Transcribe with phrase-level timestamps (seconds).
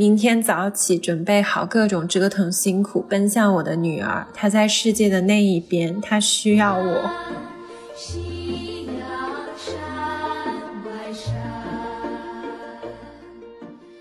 [0.00, 4.26] 明天早起准备好各种折腾辛苦，奔向我的女儿。
[4.32, 7.10] 她在世界的那一边，她需要我。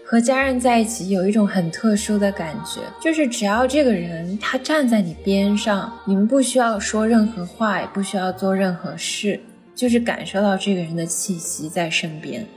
[0.06, 9.38] 和家人在一起有一种很特殊的感觉，就是只要这个人他站在你边上，你们不需要说任何话，也不需要做任何事，
[9.76, 12.48] 就是感受到这个人的气息在身边，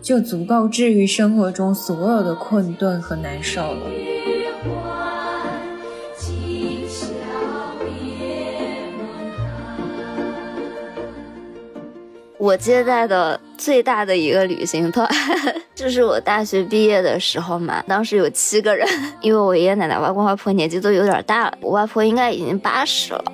[0.00, 3.90] 就足够治愈生活中所有的困顿和难受了。
[12.38, 15.06] 我接待的最大的一个旅行团，
[15.74, 18.88] 就是我大学毕业的时候嘛，当时有七个人，
[19.20, 23.24] 因为我爷爷奶奶、外公外婆年纪都有点大了，我外婆应该已经八十了。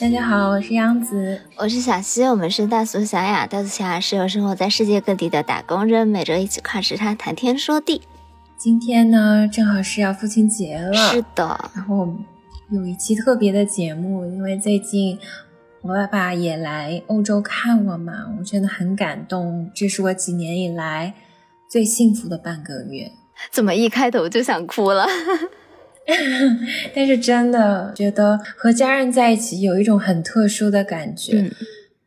[0.00, 8.00] 大家好，我是杨子，我是小溪，我们是大俗小雅，大俗小雅是由生活在世界各地的打工人，每周一起跨时差谈天说地。
[8.56, 10.94] 今天呢，正好是要父亲节了。
[10.94, 12.16] 是的，然后我们
[12.70, 15.18] 有一期特别的节目，因为最近
[15.82, 19.70] 我爸爸也来欧洲看我嘛，我真的很感动。
[19.74, 21.12] 这是我几年以来
[21.68, 23.12] 最幸福的半个月。
[23.50, 25.06] 怎么一开头就想哭了？
[26.94, 31.50] 但是真的觉得和家人在一起有一种很特殊的感觉，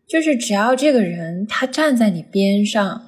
[0.08, 3.03] 就是只要这个人他站在你边上。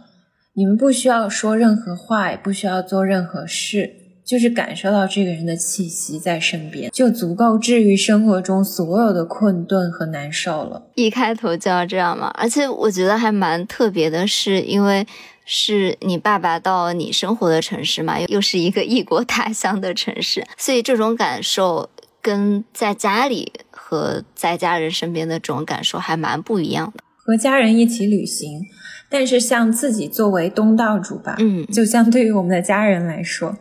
[0.57, 3.91] 你们不需要说任何话，也不需要做任何事，
[4.23, 10.83] 就是感受到这个人的气息在身边，就足够治愈生活中所有的困顿和难受了。
[10.95, 12.33] 一开头就要这样吗？
[12.37, 15.05] 而且我觉得还蛮特别的，是因为
[15.45, 21.89] 是你爸爸到你生活的城市嘛，又是一个异国他乡的城市，所以这种感受
[22.21, 27.03] 跟在家里和在家人身边的这种感受还蛮不一样的。
[27.15, 28.61] 和家人一起旅行。
[29.07, 33.55] 但是像自己作为东道主吧，嗯，就像对于我们的家人来说，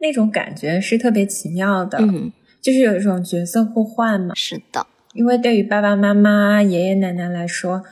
[0.00, 2.30] 那种感觉是特别奇妙的，嗯，
[2.60, 4.34] 就是有一种角色互换嘛。
[4.34, 7.82] 是的，因为对于爸爸妈妈、爷爷奶奶来说，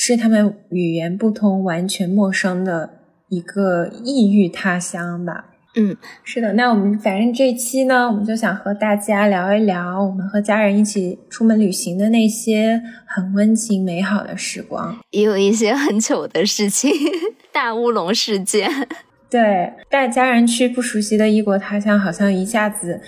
[0.00, 5.46] 是他们语言不通、完全陌生的一个异域他乡吧。
[5.74, 16.92] 嗯，是的，那我们反正这期呢，我们就想和大家聊一聊我们和家人一起出门旅行的那些很温情美好的时光，也有一些很糗的事情，
[17.52, 18.70] 大乌龙事件。
[19.28, 23.00] 对，带家人去不熟悉的异国他乡，好像一下子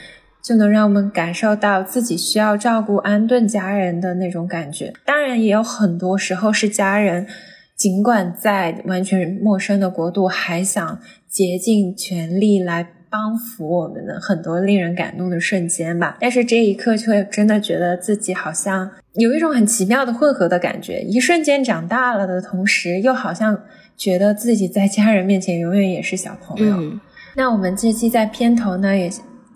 [0.42, 4.92] 就能让我们感受到自己需要照顾、安顿家人的那种感觉。
[5.04, 7.26] 当然，也有很多时候是家人。
[7.76, 16.18] 尽管在完全陌生的国度，还想竭尽全力来帮扶我们的很多令人感动的瞬间吧。
[16.20, 23.58] 但是这一刻却真的觉得自己好像有一种很奇妙的混合的感觉，一瞬间长大了的同时，又好像
[23.96, 26.76] 觉得自己在家人面前永远也是小朋友。
[27.34, 29.10] 那我们这期在片头呢也。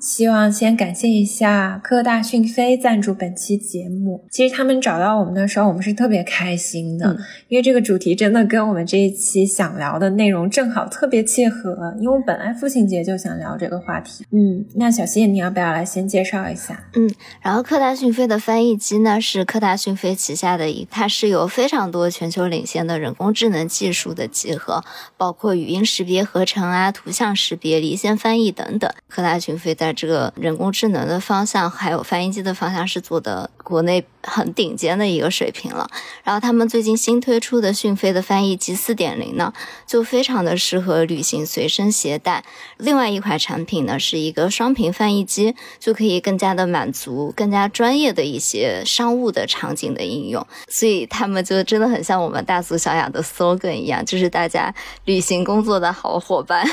[0.04, 4.22] 希望先感谢一下科大讯飞赞助本期节目。
[4.30, 7.16] 其实他们找到我们的时候，我们是特别开心的，
[7.48, 11.94] 因为这个主题真的跟我们这一期想聊的内容正好特别切合。
[11.98, 14.26] 因为我本来父亲节就想聊这个话题。
[14.30, 16.84] 嗯，那小谢，你要不要来先介绍一下？
[16.92, 17.10] 嗯，
[17.40, 24.84] 然后科大讯飞的翻译机呢是科大讯飞旗下的一，它是有非常多全球领先的人工智能技术的集合，
[25.16, 28.90] 包括语音识别合成啊、图像识别、离线翻译等等。
[29.08, 35.88] 科大讯飞在这个人工智能的方向，还有翻译机的方向是做的国内很顶尖的一个水平了。
[36.22, 39.52] 然后他们最近新推出的讯飞的翻译机四点零呢，
[39.86, 42.44] 就非常的适合旅行随身携带。
[42.76, 50.46] 另外一款产品呢，是一个双屏翻译机，就可以更加的满足更加专业的一些商务的场景的应用。
[50.68, 54.74] 所以他们就真的很像我们大俗小雅的 slogan 一样，就是大家
[55.04, 56.66] 旅行工作的好伙伴。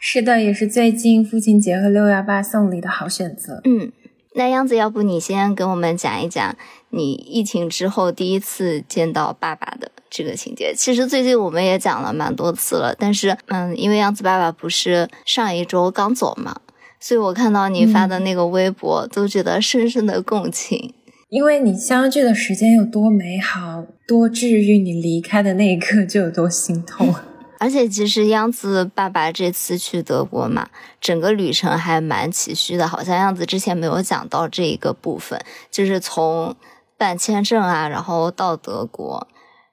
[0.00, 3.60] 是的，也是最近父亲节和六幺八送礼的好选择。
[3.64, 3.90] 嗯，
[4.34, 6.54] 那样子，要不你先给我们讲一讲
[6.90, 10.72] 你疫情之后第一次见到爸爸的这个情节。
[10.76, 16.60] 其实最近我们也讲了蛮多次了，但是，嗯，因为样子爸爸不是上一周刚走嘛，
[17.00, 20.94] 所以我看到你发的那个微博，都觉得深深的共情。
[21.28, 27.14] 因为你相聚的时间有多美好，多治愈，你离开的那一刻就有多心痛。
[27.58, 30.68] 而且其实央子爸爸这次去德国嘛，
[31.00, 35.40] 整个旅程还蛮崎岖的，好像样子之前没有讲到这一个部分，
[35.70, 36.54] 就是从
[36.96, 39.26] 办签证啊，然后到德国，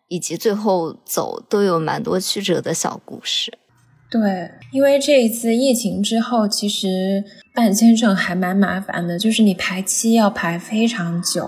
[0.07, 3.57] 以及最后走都有蛮多曲折的小故事。
[4.09, 7.23] 对，因为这一次疫情之后，其实
[7.53, 11.47] 办签证还蛮麻烦的，就是你排期要排非常久。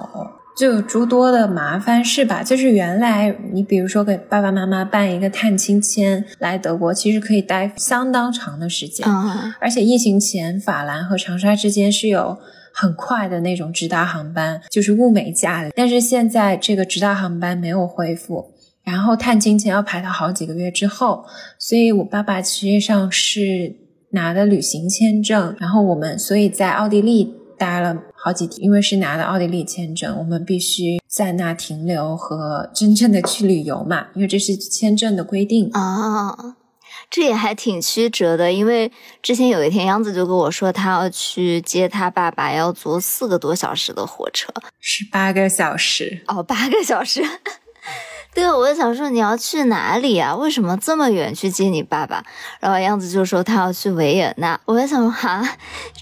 [0.58, 2.42] 就有诸多的麻烦是吧。
[2.42, 12.38] 就是原来你比如说给爸爸妈妈办一个探亲签来德国，其实可以待相当长的时间，嗯而且疫情前法兰和长沙之间是有。
[12.80, 15.74] 很快的那种直达航班，就是物美价廉。
[15.76, 18.52] 但是现在这个直达航班没有恢复，
[18.84, 21.26] 然后探亲前要排到好几个月之后，
[21.58, 23.74] 所以我爸爸实际上是
[24.12, 35.70] 拿的旅行签证，然后我们所以在奥地利待了好几天，因为是拿了奥地利签证，我们必须在那停留和真正的去旅游嘛，因为这是签证的规定。
[35.72, 36.56] 啊，
[37.10, 38.92] 这也还挺曲折的，因为
[39.22, 44.52] 之前有一天杨子就跟我说，他要去接他爸爸，要坐四个多小时的火车。
[44.80, 47.24] 十八个小时，哦，八个小时。
[48.38, 50.36] 对，我就想说你要去哪里啊？
[50.36, 52.24] 为什么这么远去接你爸爸？
[52.60, 54.60] 然后样子就说他要去维也纳。
[54.66, 55.44] 我在想说，哈，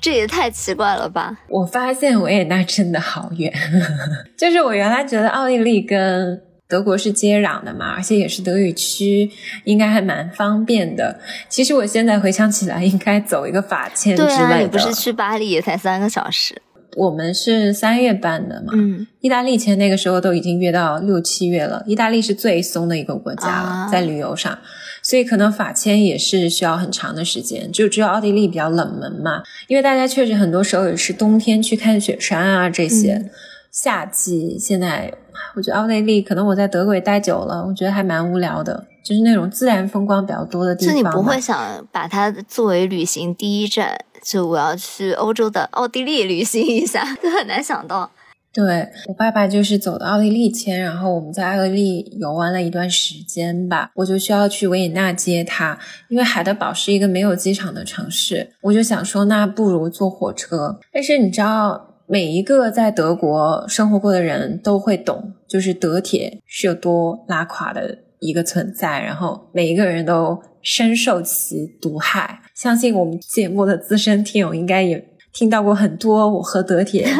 [0.02, 1.38] 这也太奇怪了吧？
[1.48, 3.54] 我发现维也纳真的好远，
[4.38, 9.32] 就是我原来觉得奥地利跟德国是接壤的嘛，而且也是德语区，
[9.64, 11.18] 应该还蛮方便的。
[11.48, 14.62] 其实我现在回想起来，应该走一个法签之对啊，类的。
[14.64, 16.62] 你不是去巴黎也才三个小时？
[16.96, 21.84] 我们是三月办的嘛，嗯，意大利签那个时候都已经约到六七月了。
[21.86, 24.58] 意大利是最松的一个国家了，啊在旅游上，
[25.02, 27.72] 所以可能法签也是需要很长的时间。
[27.72, 33.14] 就只有奥地利比较冷门嘛，因为大家确实很多时候也是冬天去看雪山啊这些。
[33.14, 33.30] 嗯
[33.76, 35.14] 夏季现在，
[35.54, 41.02] 我觉得奥地利可能我在德国也待久了，我觉得还蛮无聊的，就是那种自然风光比较多的地方嘛。
[41.02, 48.10] 就你不会想把它作为旅行第一站，就我要去欧洲的奥地利旅行一下，就很难想到。
[48.54, 60.80] 对我爸爸就是走的奥地利签，然后我们在奥地利游玩了一段时间吧，我就需要去维也纳接他，因为海德堡是一个没有机场的城市，我就想说那不如坐火车。
[60.94, 72.42] 但是你知道，每一个在德国生活过的人都会懂，就是德铁是有多拉垮的一个存在，然后每一个人都深受其毒害。
[72.54, 77.08] 相信我们节目的资深听友应该也听到过很多我和德铁。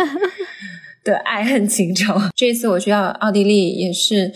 [1.06, 2.16] 的爱恨情仇。
[2.36, 4.34] 这次我去到奥地利也是，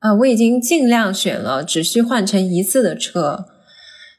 [0.00, 3.46] 呃，我已经尽量选了只需换乘一次的车，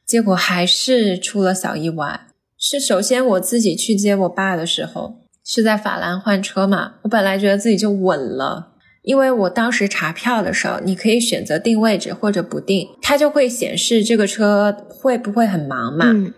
[0.04, 2.22] 结果还是出了小意外。
[2.58, 8.74] 是首先我自己去接我爸的时候，是在法兰换车嘛，我本来觉得自己就稳了。
[9.02, 16.12] 因为我当时查票的时候，你可以选择定位置或者不定，它就会显示这个车会不会很忙嘛。
[16.12, 16.34] 嗯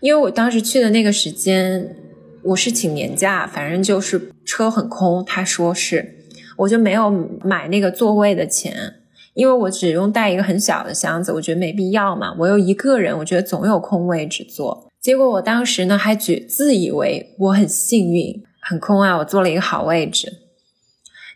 [0.00, 1.96] 因为我当时去的那个时间，
[2.42, 5.24] 我是请年假，反正就是车很空。
[5.24, 6.16] 他说是，
[6.56, 7.10] 我就没有
[7.44, 8.94] 买那个座位的钱，
[9.34, 12.34] 因为我只用带一个很小的箱子，我觉得没必要嘛。
[12.38, 14.90] 我又一个人，我觉得总有空位置坐。
[15.00, 20.38] 结果我当时呢还觉自以为我很幸运，很空啊，我坐了一个好位置。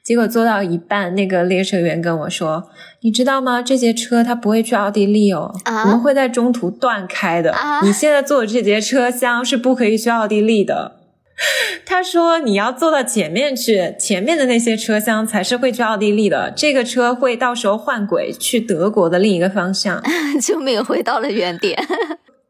[0.02, 2.70] 结果坐到一半，那个列车员跟我说
[3.02, 3.60] ：“你知道吗？
[3.60, 7.50] 这节车它不会去奥地利哦，啊我们会在中途断开的。
[7.52, 11.00] 啊你现在坐的这节车厢是不可以去奥地利的。
[11.84, 16.52] ”他说：“你要坐到前面去，前面的那些车厢才是会去奥地利的。
[16.56, 20.00] 这个车会到时候换轨去德国的另一个方向。
[20.40, 21.76] ”就没有，回到了原点。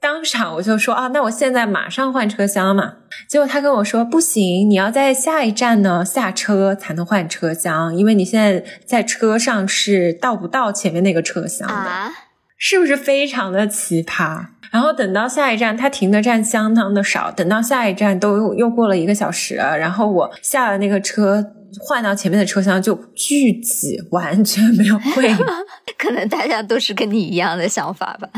[0.07, 2.93] 当场我就说啊，那我现在马上换车厢嘛。
[3.29, 12.13] 结果他跟我说不行，你要在下一站呢下车才能换车厢，因为你现在在车上是到不到前面那个车厢的，啊，
[12.57, 14.47] 是不是非常的奇葩？
[14.71, 21.53] 然后等到下一站，他停的站相当的少，等到下一站都又又过了一个小时，然后我下了那个车。
[21.81, 25.35] 换到前面的车厢就巨挤，完全没有 位。
[25.99, 28.29] 可能大家都是跟你一样的想法吧。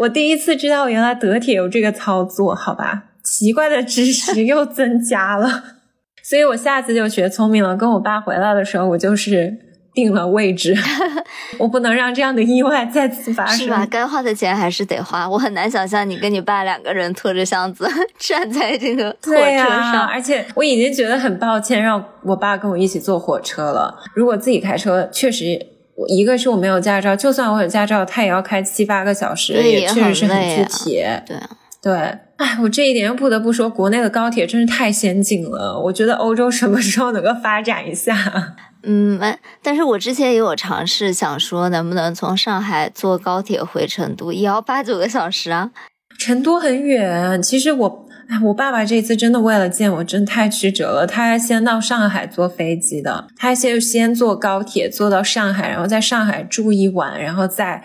[0.00, 5.64] 我第一次知道原来德铁有这个操作，好吧，奇怪的知识又增加了，
[6.22, 7.76] 所以我下次就学聪明了。
[7.76, 9.56] 跟我爸回来的时候，我就是
[9.94, 10.76] 定了位置，
[11.58, 13.58] 我不能让这样的意外再次发生。
[13.58, 13.86] 是吧？
[13.90, 15.28] 该花的钱还是得花。
[15.28, 17.88] 我很难想象你跟你爸两个人拖着箱子
[18.18, 23.98] 站在这个火车呀、上，而且我已经觉得很抱歉，让我爸跟我一起坐火车了。
[24.14, 25.58] 如果自己开车，确实，
[25.98, 31.02] 我一个是我没有驾照，就算我有驾照，他也要开七八个小时，也确实是很具体。
[31.26, 31.50] 对啊，
[31.82, 31.92] 对，
[32.36, 35.76] 哎，我这一点又不得不说，国内的高铁真是太先进了。
[35.76, 38.14] 我觉得欧洲什么时候能够发展一下？
[38.84, 45.72] 嗯，哎但是我之前也有尝试想说，能不能从上海坐高铁回成都，也要八九个小时啊。
[46.16, 48.07] 成都很远，其实我，哎，
[48.44, 51.06] 我爸爸这次真的为了见我，真太曲折了。
[51.06, 57.82] 他还先到上海坐飞机的，他先先坐高铁坐到上海，然后在上海住一晚，然后再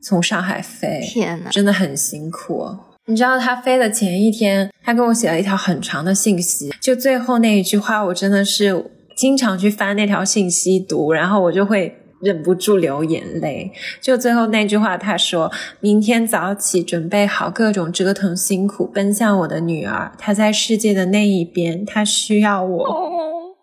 [0.00, 1.00] 从上海飞。
[1.02, 2.66] 天呐，真的很辛苦。
[3.06, 13.72] 你知道他飞的前一天，他给我写了一条很长的信息，就最后那一句话，我真的是经常去翻那条信息读，然后我就会忍不住流眼泪。
[14.00, 15.50] 就最后那句话，他说
[15.80, 20.12] 明天早起准备好各种折腾辛苦，奔向我的女儿。
[20.18, 22.84] 她在世界的那一边，她需要我。
[22.84, 23.10] 哦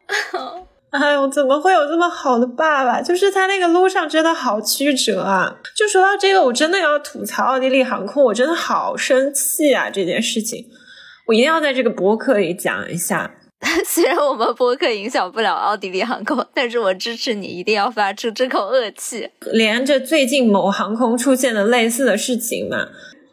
[0.89, 3.01] 哎呦，怎么会有这么好的爸爸？
[3.01, 5.57] 就是他那个路上真的好曲折啊！
[5.75, 9.89] 就说到这个，我真的要吐槽奥地利航空，我真的好生气啊！
[9.91, 10.65] 这件事情，
[11.27, 13.35] 我一定要在这个博客里讲一下。
[13.85, 19.29] 虽然我们博客影响不了奥地利航空，但是我支持你一定要发出这口恶气。
[19.51, 22.89] 连着最近某航空出现了类似的事情嘛。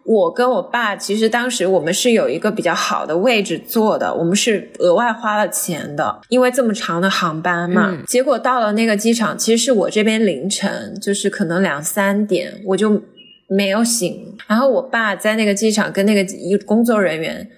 [0.06, 8.02] 我跟我爸其实当时我们是有一个比较好的位置坐的，我们是额外花了钱的，因为这么长的航班嘛。
[8.06, 13.00] 结果到了那个机场，其实是我这边凌晨，就是可能两三点，我就
[13.48, 14.36] 没有醒。
[14.46, 17.50] 然后我爸在那个机场跟那个一工作人员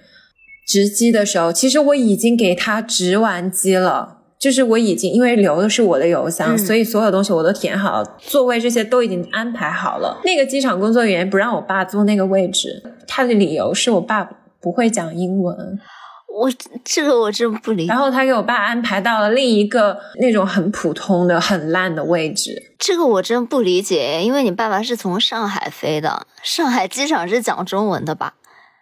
[0.67, 4.15] 值机的时候，其实我已经给他值完机了。
[4.39, 10.21] 就是我已经因为留的是我的邮箱，所以所有东西我都填好了，座位这些都已经安排好了。
[10.23, 14.29] 那个机场工作人员不让我爸坐那个位置，他的理由是我爸
[14.61, 15.79] 不会讲英文。
[16.27, 16.51] 我
[16.85, 17.89] 这个我真不理解。
[17.89, 22.61] 然后他给我爸安排到了另一个那种很普通的、很烂的位置。
[22.77, 28.35] 这个我真不理解，因为你爸爸是从上海飞的，上海机场是讲中文的吧？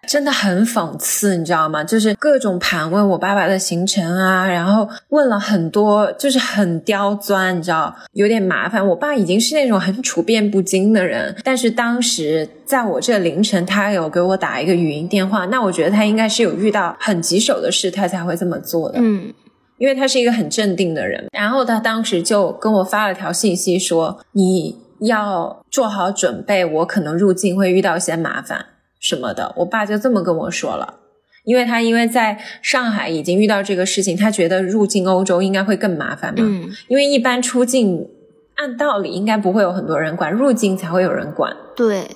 [0.08, 1.84] 真的很讽刺，你知道吗？
[1.84, 8.88] 就是各种盘问我爸爸的行程啊，然后问了很多，就是很刁钻，你知道，有点麻烦。
[8.88, 19.00] 我爸已经是那种很处变不惊的人，但是当时在我这凌晨，他有给我打一个语音电话，那我觉得他应该是有遇到很棘手的事，他才会这么做的。
[19.00, 19.34] 嗯，
[19.78, 21.26] 因为他是一个很镇定的人。
[21.32, 28.66] 然后他当时就跟我发了条信息说：“你要做好准备，我可能入境会遇到一些麻烦。”
[29.08, 30.96] 什么的，我爸就这么跟我说了，
[31.44, 36.44] 因为他因为在上海已经遇到这个事情，他觉得入境欧洲应该会更麻烦嘛。
[36.44, 38.10] 嗯，因为一般出境
[38.56, 41.56] 按道理应该不会有很多人管，入境才会有人管。
[41.76, 42.08] 对。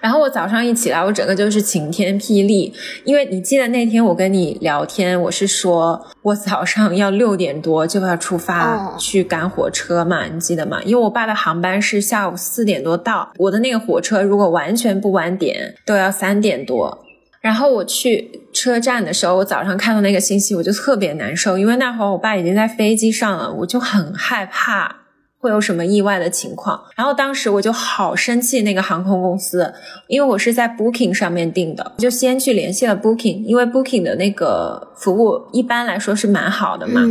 [0.00, 2.72] 然后我早上一起来，我整个就是晴天霹雳，
[3.04, 10.80] 因为你记得那天我跟你聊天，我是说我早上要六点多就要出发去赶火车嘛，你记得吗？
[10.84, 17.04] 因为我爸的航班是下午四点多到，我的那个火车如果完全不晚点都要三点多。
[17.40, 24.97] 然后我去车站的时候，我早上看到那个信息，我就特别难受，因为那会儿我爸已经在飞机上了，我就很害怕。
[25.40, 26.82] 会有什么意外的情况？
[26.96, 29.72] 然后当时我就好生气那个航空公司，
[30.08, 37.02] 因为我是在 Booking 上面订的，就先去联系了 Booking，因为 Booking 的那个服务一般来说是蛮好的嘛。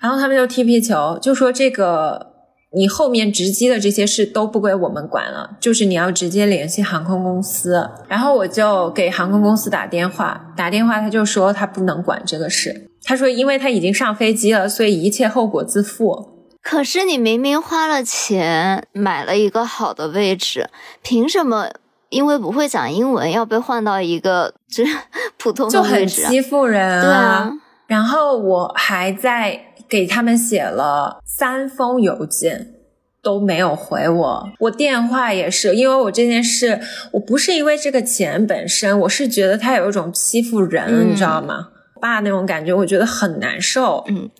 [0.00, 2.28] 然后他们就踢皮球，就说这个
[2.74, 7.88] 你后面值机的这些事都不归我们管了，就是你要直接联系航空公司。
[8.08, 16.31] 然后我就给航空公司打电话，打电话他就说他不能管这个事，他说因为他已经上飞机了，所以一切后果自负。
[16.62, 20.70] 可是你明明花了钱买了一个好的位置，
[21.02, 21.68] 凭什么
[22.08, 24.84] 因为不会讲英文要被换到一个就
[25.36, 26.22] 普通的位置？
[26.22, 27.52] 就很欺负人啊！
[27.86, 32.74] 然后我还在给他们写了三封邮件，
[33.22, 34.48] 都没有回我。
[34.60, 36.80] 我电话也是，因为我这件事，
[37.12, 41.70] 我不是因为这个钱本身，我是觉得他有一种欺负人，你知道吗？
[42.00, 44.04] 爸那种感觉，我觉得很难受。
[44.08, 44.30] 嗯。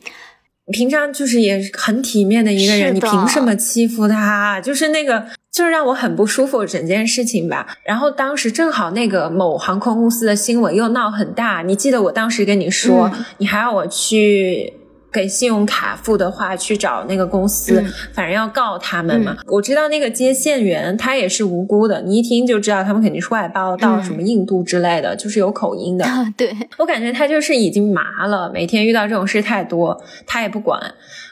[0.72, 4.60] 平常就是也很体面的一个人，你凭什么欺负他？
[4.60, 7.78] 就是那个，就是让我很不舒服整件事情吧。
[7.84, 14.72] 然后当时正好那个某航空公司的新闻又闹很大，你记得我当时跟你说，你还要我去。
[15.12, 19.37] 给信用卡付的话，去找那个公司，反正要告他们嘛。
[19.47, 26.07] 我知道那个接线员他也是无辜的，你一听就知道他们肯定是外包到什么印度之类的，就是有口音的。
[26.37, 30.81] 对我感觉他就是已经麻了，每天遇到这种事太多，他也不管。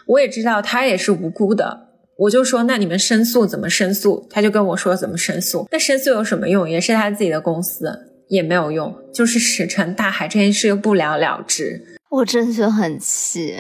[0.07, 4.27] 我也知道他也是无辜的，我就说那你们申诉怎么申诉？
[4.29, 5.67] 他就跟我说怎么申诉。
[5.71, 6.69] 那申诉有什么用？
[6.69, 11.90] 也是他自己的公司，也没有用，就是石沉大海，这件事又不了了之。
[12.11, 13.57] 我真的很气，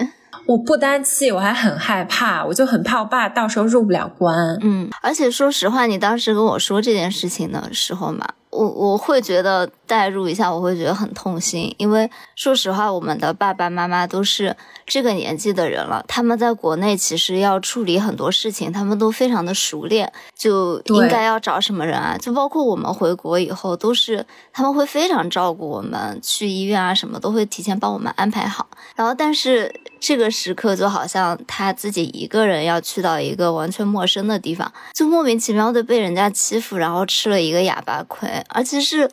[0.46, 4.58] 我不单气，我还很害怕，我就很怕我爸到时候入不了关。
[4.60, 8.26] 嗯，而且说实话，你当时跟我说这件事情的时候嘛。
[8.50, 22.18] 我我会觉得代入一下，我会觉得很痛心，因为说实话，我们的爸爸妈妈都是这个年纪的人了，他们在国内其实要处理很多事情，他们都非常的熟练，就应该要找什么人啊？
[22.18, 28.66] 就包括我们回国以后，都是他们会非常照顾我们，去医院啊什么都会提前帮我们安排好。
[28.96, 38.28] 然后，但是这个时刻就好像他自己一个人要去到一个完全陌生的地方，就莫名其妙的被人家欺负，然后吃了一个哑巴亏。
[38.48, 39.10] 而且是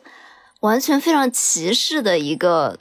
[0.60, 2.78] 完全非常歧视的一个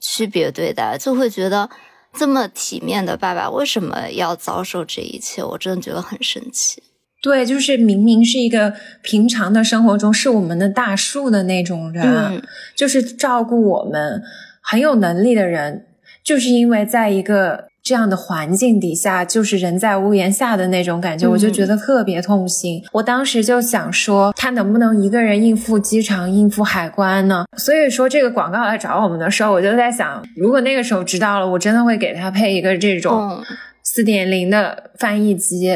[0.00, 1.68] 区别对待，就会觉得
[2.14, 5.44] 这么体面的爸爸为什么要遭受这一切？
[5.44, 6.82] 我真的觉得很生气。
[7.22, 12.42] 对，就是明明是一个平常的生活中是我们的大树的那种人，
[12.74, 14.22] 就是照顾我们
[14.62, 15.86] 很有能力的人，
[16.24, 17.70] 就是因为在一个。
[17.82, 22.80] 这样的环境底下，就是人在屋檐下的那种感觉，我就觉得特别痛心。
[22.92, 27.46] 我当时就想说，他能不能一个人应付机场、应付海关呢？
[27.56, 33.42] 所以说，这个广告来找我们的时候，我就在想，如果那个时候知道了，我真的会给他配一个这种
[33.82, 35.74] 四点零的翻译机，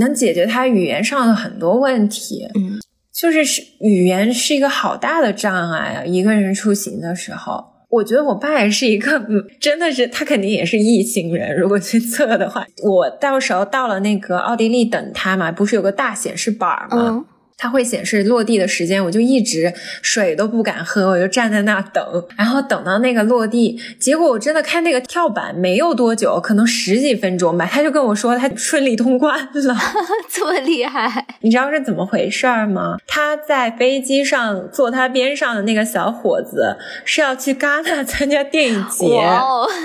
[0.00, 2.48] 能解决他语言上的很多问题。
[2.54, 2.80] 嗯，
[3.12, 7.75] 就是是语言是一个好大的障碍啊，一个人出行的时候。
[7.88, 9.22] 我觉得我爸也是一个，
[9.60, 11.56] 真的是他肯定也是异性人。
[11.56, 17.24] 如果去测的话，我到时候到了那个奥地利等他嘛，不是有个大显示板吗？
[17.58, 19.72] 它会显示落地的时间，我就一直
[20.02, 22.04] 水都不敢喝，我就站在那等，
[22.36, 29.74] 然后等到那个落地，结果我真的看那个跳板没有多久，可能十几分钟吧，他就跟我说他顺利通关了，
[30.30, 31.26] 这么厉害？
[31.40, 32.98] 你知道是怎么回事儿吗？
[33.06, 39.22] 他在飞机上坐他边上的那个小伙子是要去戛纳参加电影节，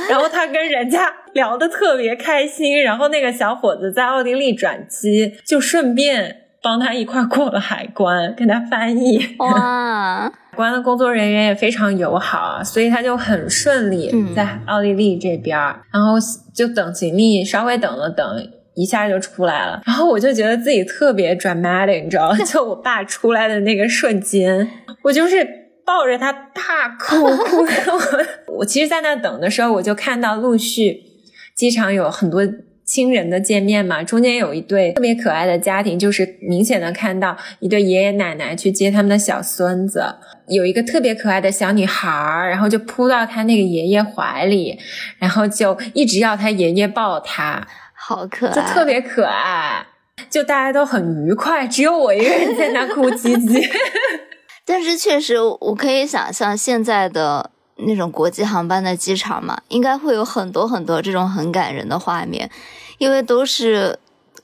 [0.10, 6.41] 然后他跟人家聊得特别开心，然后那个小伙子在奥地利转机，就顺便。
[6.64, 9.36] 帮他一块过了海关，跟他翻译。
[9.40, 15.58] 哇， 海关的工作人员也非常友好，所以他就很顺利在奥地利这边，
[15.92, 16.16] 然后
[16.54, 18.24] 就等行李，稍微等了等，
[18.76, 19.82] 一下就出来了。
[19.88, 22.38] 然后我就觉得自己特别 dramatic，你知道吗？
[22.46, 24.70] 就我爸出来的那个瞬间，
[25.04, 25.44] 我就是
[25.84, 27.58] 抱着他大哭哭。
[28.48, 31.02] 我我其实，在那等的时候，我就看到陆续
[31.56, 32.42] 机场有很多。
[32.92, 40.04] 亲人的见面嘛，中间有一对特别可爱的家庭，就是明显的看到一对爷爷奶奶去接他们的小孙子，
[40.50, 44.78] 有一个特别可爱的小女孩儿，然后就扑到他那个爷爷怀里，
[45.20, 49.86] 然后就一直要他爷爷抱她，好可爱，就特别可爱，
[50.30, 53.66] 就大家都很愉快，只有我一个人在那哭唧唧。
[54.68, 57.52] 但是确实，我可以想象现在的
[57.82, 62.50] 那种国际航班的机场嘛，应该会有很多很多这种很感人的画面。
[62.98, 63.98] 因为都是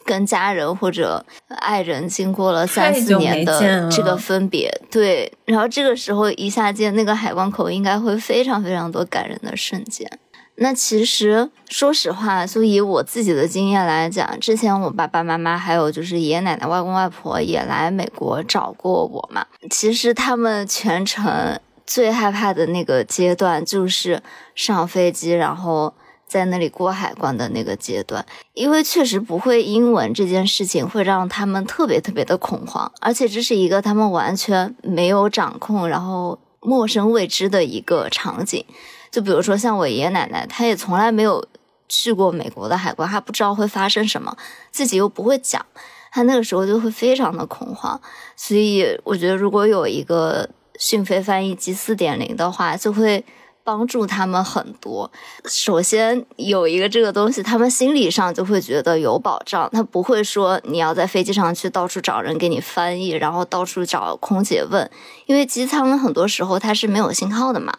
[0.04, 1.24] 跟家人或者
[1.60, 10.10] 爱人经过了三四年的这个分别，对，然后这个时候一下见那个海关口，应该会非常非常多感人的瞬间。
[10.56, 19.46] 那其实说实话，就以我自己的经验来讲，之前我爸爸妈妈还有就是爷爷奶奶、外公外婆也来美国找过我嘛。
[19.70, 24.22] 其实他们全程最害怕的那个阶段就是
[24.54, 25.96] 上飞机，然后。
[26.28, 38.66] 在那里过海关的那个阶段，因为确实不会英文这件事情会让他们特别特别的恐慌，而且这是一个他们完全没有掌控，然后陌生未知的一个场景。
[39.10, 41.48] 就比如说像我爷爷奶奶，他也从来没有
[41.88, 44.36] 去过美国的海关，他不知道会发生什么，
[44.70, 45.66] 自己又不会讲，
[46.12, 48.02] 他那个时候就会非常的恐慌。
[48.36, 53.26] 所以我觉得如果有一个讯飞翻译机四点零的话，就会。
[53.68, 55.12] 帮助他们很多。
[55.44, 59.70] 首先有一个这个东西，他们心理上就会觉得有保障。
[59.74, 64.90] 他不会说你要在飞机上去到处找人给你翻译，然后到处找空姐问，
[65.26, 67.78] 因为机舱很多时候它是没有信号的嘛。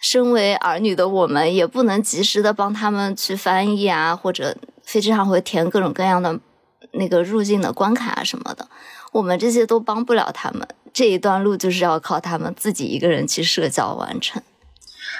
[0.00, 6.40] 身为儿女的我们也不能及时的帮他们去翻译啊，或者飞机上会填各种各样的
[6.92, 8.66] 那个入境的关卡啊什么的，
[9.12, 10.66] 我们这些都帮不了他们。
[10.92, 14.42] 这一段路就是要靠他们自己一个人去社交完成。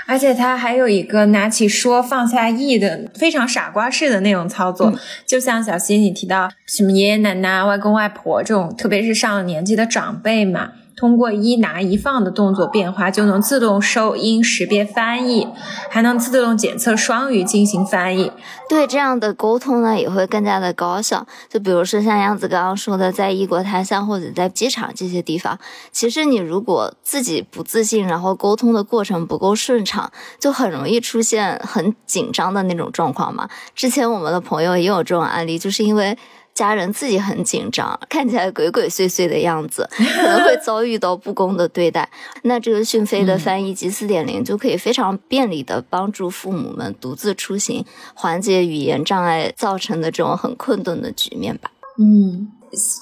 [0.07, 4.93] 而且他还有一个拿起说放下意的非常傻瓜式的那种操作，
[5.25, 10.73] 就像小溪你提到什么爷爷奶奶、外公外婆这种，特别是上了年纪的长辈嘛。
[11.01, 15.49] 通过一拿一放的动作变化，就能自动收音、识别、翻译，
[15.89, 18.31] 还能自动检测双语进行翻译。
[18.69, 21.27] 对这样的沟通呢，也会更加的高效。
[21.49, 25.59] 就比如说像杨子刚刚说的，在异国他乡或者在机场这些地方，
[25.91, 33.49] 其实你如果自己不自信，然后沟通的过程不够顺畅，就很容易出现很紧张的那种状况嘛。
[33.75, 36.19] 之前我们的朋友也有这种案例，就是因为。
[36.61, 42.07] 家人自己很紧张， 看起来鬼鬼祟祟的样子，可能会遭遇到不公的对待。
[42.45, 51.71] 那这个讯飞的翻译机四点零就可以非常便利的帮助父母们独自出行，缓解语言障碍造成的这种很困顿的局面吧。
[51.99, 52.49] 嗯，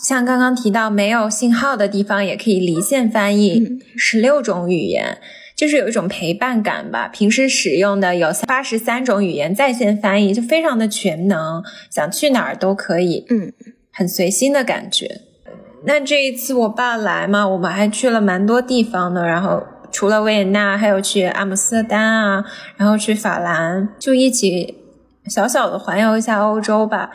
[0.05, 3.61] 像刚刚提到没有信号的地方也可以离线翻译
[3.97, 5.19] 十六种语言。
[5.59, 7.09] 就是有一种陪伴感吧。
[7.09, 13.53] 平时使用的有八十三种语言在线翻译，就非常的全能，想去哪儿都可以，嗯，
[13.93, 15.23] 很随心的感觉。
[15.85, 22.45] 那这一次我爸来嘛，我们还去了蛮多地方的，然后除了维也纳，还有去阿姆斯特丹啊，
[22.77, 24.77] 然后去法兰，就一起
[25.27, 27.11] 小小的环游一下欧洲吧，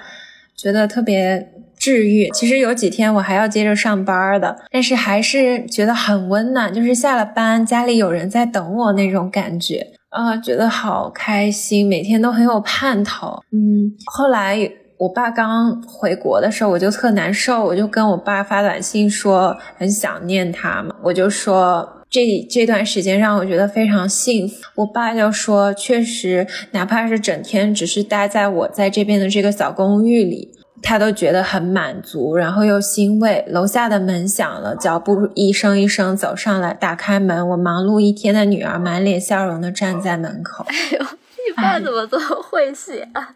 [0.55, 1.52] 觉得特别
[1.83, 2.29] 治愈。
[2.31, 13.43] 其实有几天我还要接着上班的，但是还是觉得很温暖，就是下了班家里有人在等我那种感觉啊，觉得好开心，每天都很有盼头。
[13.51, 14.71] 嗯，后来。
[14.99, 20.95] 我爸刚回国的时候，我就特难受，我就跟我爸发短信说很想念他嘛。
[21.03, 24.55] 我就说这这段时间让我觉得非常幸福。
[24.75, 30.49] 我爸就说，确实，哪怕是整天只是待在我在这边的这个小公寓里，
[30.83, 33.43] 他都觉得很满足，然后又欣慰。
[33.47, 40.65] 楼下的门响了，脚步一声一声走上来，打开门，我忙碌一天的女儿满脸笑容的站在门口。
[40.69, 43.35] 哎呦，你爸怎么这么会写啊？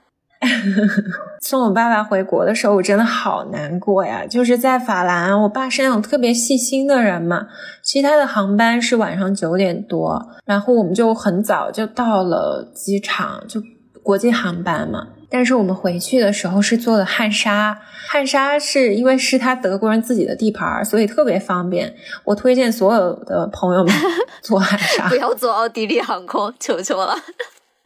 [1.41, 4.23] 送我爸爸回国的时候，我真的好难过呀！
[4.29, 7.47] 就是在法兰，我爸是那种特别细心的人嘛。
[7.81, 13.59] 其他的航班是晚上九点多，然后我们就很早就到了机场，就
[14.07, 15.07] 国际航班嘛。
[15.29, 21.93] 但是我们回去的时候是坐的汉莎，汉莎是因为是他德国人自己的地盘，所以特别方便。
[22.23, 23.93] 我推荐所有的朋友们
[24.41, 27.13] 坐汉莎，不要坐奥地利航空，求求了。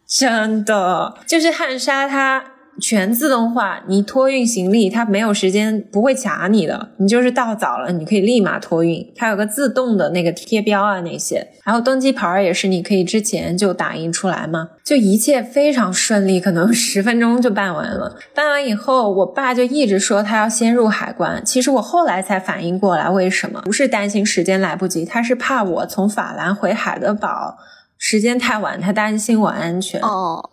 [0.07, 2.45] 真的，就是汉莎，它
[2.81, 6.89] 全自动化，你托运行李，它没有时间，不会卡你的。
[6.97, 18.17] 你就是到早了，你可以立马托运，它有个自动的那个贴标啊那些，然后登机牌也是你可以之前就打印出来嘛，就一切非常顺利，可能十分钟就办完了。
[18.33, 23.61] 办完以后，我爸就一直说他要先入海关，其实我后来才反应过来，为什么？
[23.61, 27.57] 不是担心时间来不及，他是怕我从法兰回海德堡。
[28.03, 30.01] 时间太晚，他担心我安全。
[30.01, 30.49] 哦，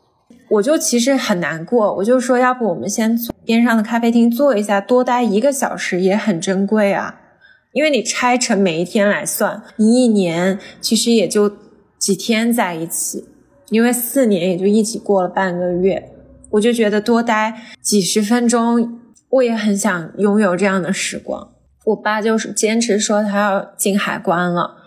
[0.50, 7.20] 我就其实很难过，我就说，要不我们先边上的咖啡厅坐一下，多待一个小时也很珍贵啊。
[7.72, 11.52] 因为你拆成每一天来算，你一年其实也就
[11.98, 13.26] 几天在一起，
[13.68, 16.11] 因为四年也就一起过了半个月。
[16.50, 21.50] 我就觉得多待几十分钟，我也很想拥有这样的时光。
[21.84, 24.78] 我爸就是坚持说他要进海关了。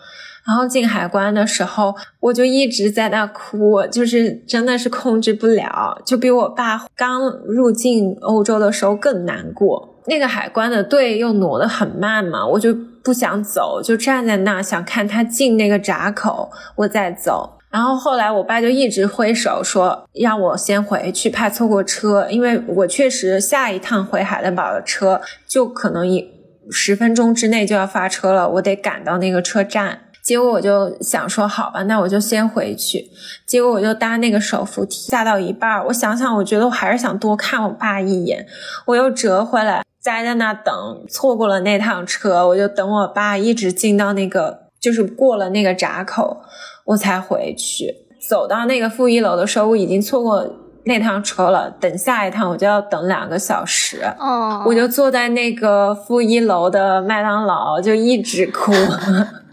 [0.46, 9.90] 然后进海关的时候，我就一直在那哭，就是真的是控制不了，就比我爸刚入境欧洲的时候更难过。
[10.08, 17.58] 那个海关的队又挪得很慢嘛，我就不想走，就站在那想看他进那个闸口，我再走。
[17.70, 26.28] 然后后来我爸就一直挥手说让我先回去，怕错过车，因为我确实下一趟回海德堡的车就可能一
[26.72, 30.00] 十分钟之内就要发车了，我得赶到那个车站。
[30.24, 33.10] 结果我就想说，好吧，那我就先回去。
[33.46, 38.46] 结果我就搭那个手扶梯，下到一半，我想想，我觉得我还是想多看我爸一眼。
[38.86, 40.74] 我又折回来，待在那等，
[41.10, 46.42] 错过了那趟车，我就等我爸一直进到那个，就是过了那个闸口，
[46.86, 47.96] 我才回去。
[48.30, 50.48] 走到那个负一楼的时候，我已经错过
[50.84, 51.72] 那趟车了。
[51.80, 54.04] 等下一趟，我就要等两个小时。
[54.20, 58.72] 哦，我就坐在那个负一楼的麦当劳，就一直哭。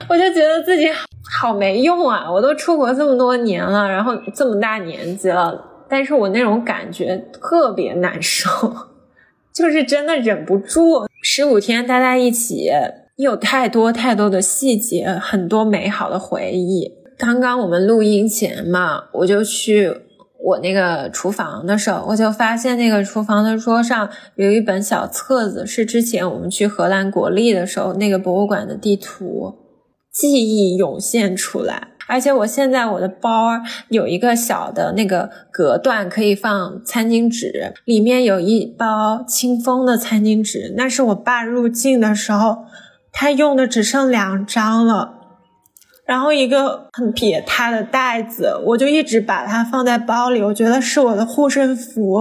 [0.08, 0.88] 我就觉得自己
[1.40, 2.30] 好没用啊！
[2.30, 8.48] 我都出国这么多年了，然后这么大年纪了，但是我那种感觉特别难受，
[9.52, 11.06] 就是真的忍不住。
[11.22, 12.70] 十五天待在一起，
[13.16, 16.94] 有太多太多的细节，很多美好的回忆。
[17.18, 19.92] 刚刚我们录音前嘛，我就去
[20.40, 29.54] 我那个厨房的时候，我就发现那个厨房的桌上有一本小册子，是之前我们去荷兰国立的时候那个博物馆的地图。
[30.18, 33.50] 记忆涌现出来，而且我现在我的包
[33.88, 42.64] 有一个小的那个隔断，可以放餐巾纸，里面有一包清风的餐巾纸，那是我爸入境的时候
[43.12, 45.14] 他用的，只剩两张了。
[46.04, 52.18] 然后一个很撇塌的袋子，我就一直把它放在包里，我觉得是我的护身符，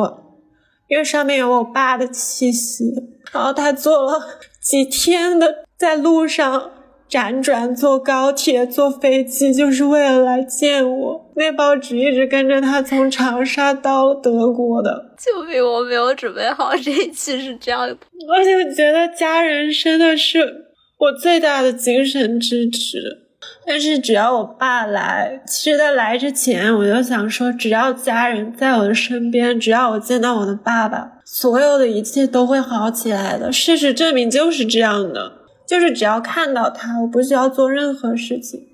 [0.87, 2.93] 因为上面有我爸的气息。
[3.31, 4.19] 然后他坐了
[4.61, 6.73] 几天的在路上。
[7.09, 11.31] 辗转坐高铁、坐飞机，就是为了来见我。
[11.35, 15.15] 那包纸一直跟着他从长沙到德国的。
[15.17, 15.63] 救命！
[15.63, 17.95] 我没有准备好这一期是这样的。
[18.27, 20.39] 我就觉得家人真的是
[20.97, 23.23] 我最大的精神支持。
[23.65, 33.51] 但是只要我爸来，其实在来之前我就想说，只要家人在我的身边，只要我见到我的爸爸，所有的一切都会好起来的。
[33.51, 35.36] 事实证明就是这样的。
[35.67, 38.67] 就是只要看到他，我不需要做任何事情。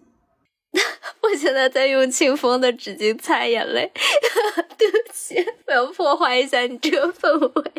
[1.22, 3.92] 我现在在用清风的纸巾擦眼泪，
[4.78, 5.36] 对不起，
[5.68, 7.72] 我要破坏一下你这个氛围。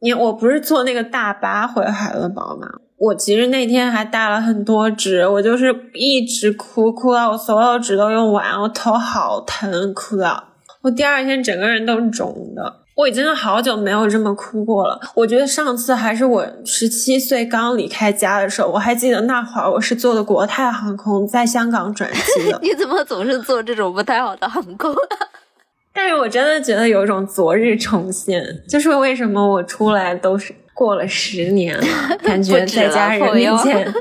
[0.00, 2.68] 你我不是坐那个大巴回海德堡吗？
[2.96, 12.83] 我其实那天还带了很多纸，我就是一直哭，哭到我所有纸都用完，我头好疼，哭到我第二天整个人都是肿的。
[12.96, 15.00] 我已经好久没有这么哭过了。
[15.16, 22.58] 我觉得上次还是我十七岁刚离开家的时候，我还记得那会儿我是坐的国泰航空，在香港转机的。
[22.62, 24.94] 你怎么总是坐这种不太好的航空？
[25.92, 33.92] 但是我真的觉得有一种昨日重现，就是为什么我出来都是过了十年了，感觉 在家人面前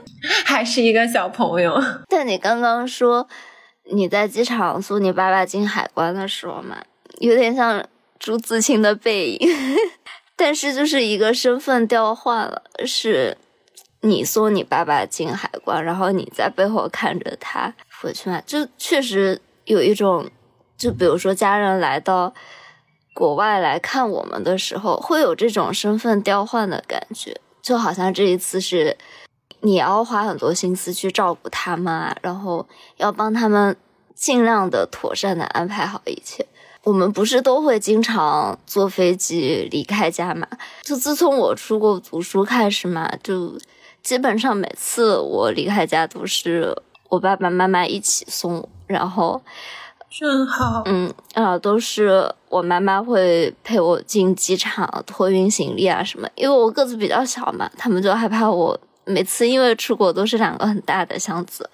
[0.45, 1.82] 还是一个小朋友。
[2.08, 3.27] 但你刚刚说
[3.91, 6.77] 你在机场送你爸爸进海关的时候嘛，
[7.17, 7.84] 有点像。
[8.23, 9.49] 朱自清的背影，
[10.38, 13.38] 但是就是一个身份调换了，是
[13.99, 20.29] 你送你爸爸进海关，然后你在背后看着他回去嘛，就确实有一种，
[20.77, 22.33] 就比如说家人来到
[23.13, 28.95] 国外来看我们的时候，会有这种身份调换的感觉，就好像这一次是
[29.59, 33.75] 你要花很多心思去照顾他们，然后要帮他们
[34.15, 36.47] 尽量的妥善的安排好一切。
[36.83, 40.45] 我们不是都会经常坐飞机离开家嘛？
[40.81, 43.57] 就自从我出国读书开始嘛，就
[44.01, 46.75] 基本上每次我离开家都是
[47.07, 49.41] 我爸爸妈妈一起送，然后
[50.09, 61.69] 真好，嗯啊，都是我妈妈会陪我进机场托运行李啊什么，因为我个子比较小嘛，他们就害怕我每次因为出国都是两个很大的箱子，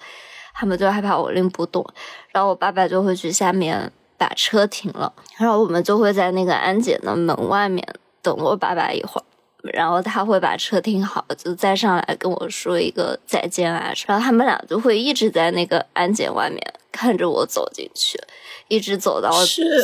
[0.54, 1.84] 他们就害怕我拎不动，
[2.30, 3.90] 然后我爸爸就会去下面。
[4.20, 7.82] 把车停了，然后我们就会在那个安检的门外面
[8.20, 9.24] 等我爸爸一会儿，
[9.72, 13.90] 然后他会把车停好，就再上来跟我说一个再见啊。
[14.06, 16.60] 然后他们俩就会一直在那个安检外面
[16.92, 18.20] 看着我走进去，
[18.68, 19.30] 一直走到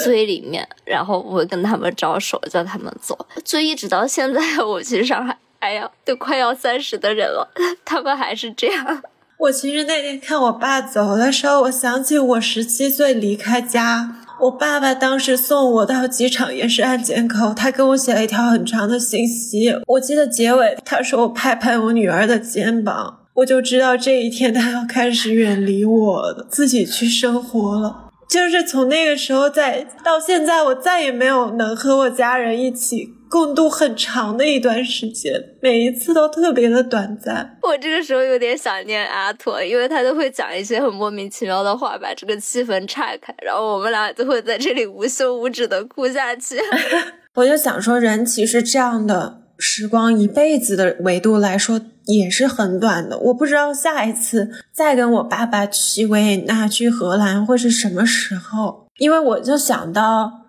[0.04, 4.40] 最里面，然后我会跟他们招手叫他们走，就一直到现在。
[4.62, 7.48] 我去上海，哎呀，都快要三十的人了，
[7.86, 9.02] 他们还是这样。
[9.38, 14.16] 我其实那天看我爸走的时候，我想起我十七岁离开家。
[14.38, 19.74] 我爸爸当时送我到机场也是安检口，他给我写了一条很长的信息。
[19.86, 28.10] 我记得结尾他说我拍拍我女儿的肩膀，我就知道这一天他要开始远离我，自己去生活了。
[28.28, 33.14] 就是从那个时候在到现在，我再也没有能和我家人一起。
[33.28, 37.58] 共度很长的一段时间，每一次都特别的短暂。
[37.62, 46.56] 我这个时候有点想念阿拓，因为他都会讲一些很莫名其妙的话，把这个气氛岔开，然后我们俩就会在这里无休无止的哭下去。
[47.34, 53.18] 我就想说，人其实这样的时光，一辈子的维度来说也是很短的。
[53.18, 60.45] 我不知道下一次再跟我爸爸去维也纳、去荷兰会是什么时候，因为我就想到。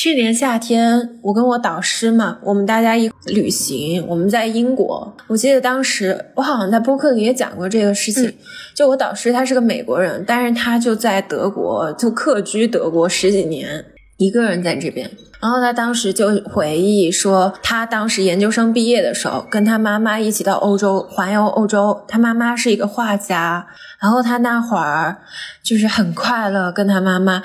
[0.00, 5.12] 去年夏天，我跟我导师嘛，我们大家一旅行，我们在英国。
[5.26, 8.32] 我记得当时我好像在播客里也讲过这个事情。
[8.76, 13.84] 就我导师他是个美国人，但是他就在德国就客居德国十几年，
[14.18, 15.10] 一个人在这边。
[15.40, 22.04] 然后他当时就回忆说，他当时研究生毕业的时候，跟他妈妈一起到欧洲环游欧洲。
[22.06, 23.66] 他妈妈是一个画家，
[24.00, 25.22] 然后他那会儿
[25.60, 27.42] 就是很快乐，跟他妈妈。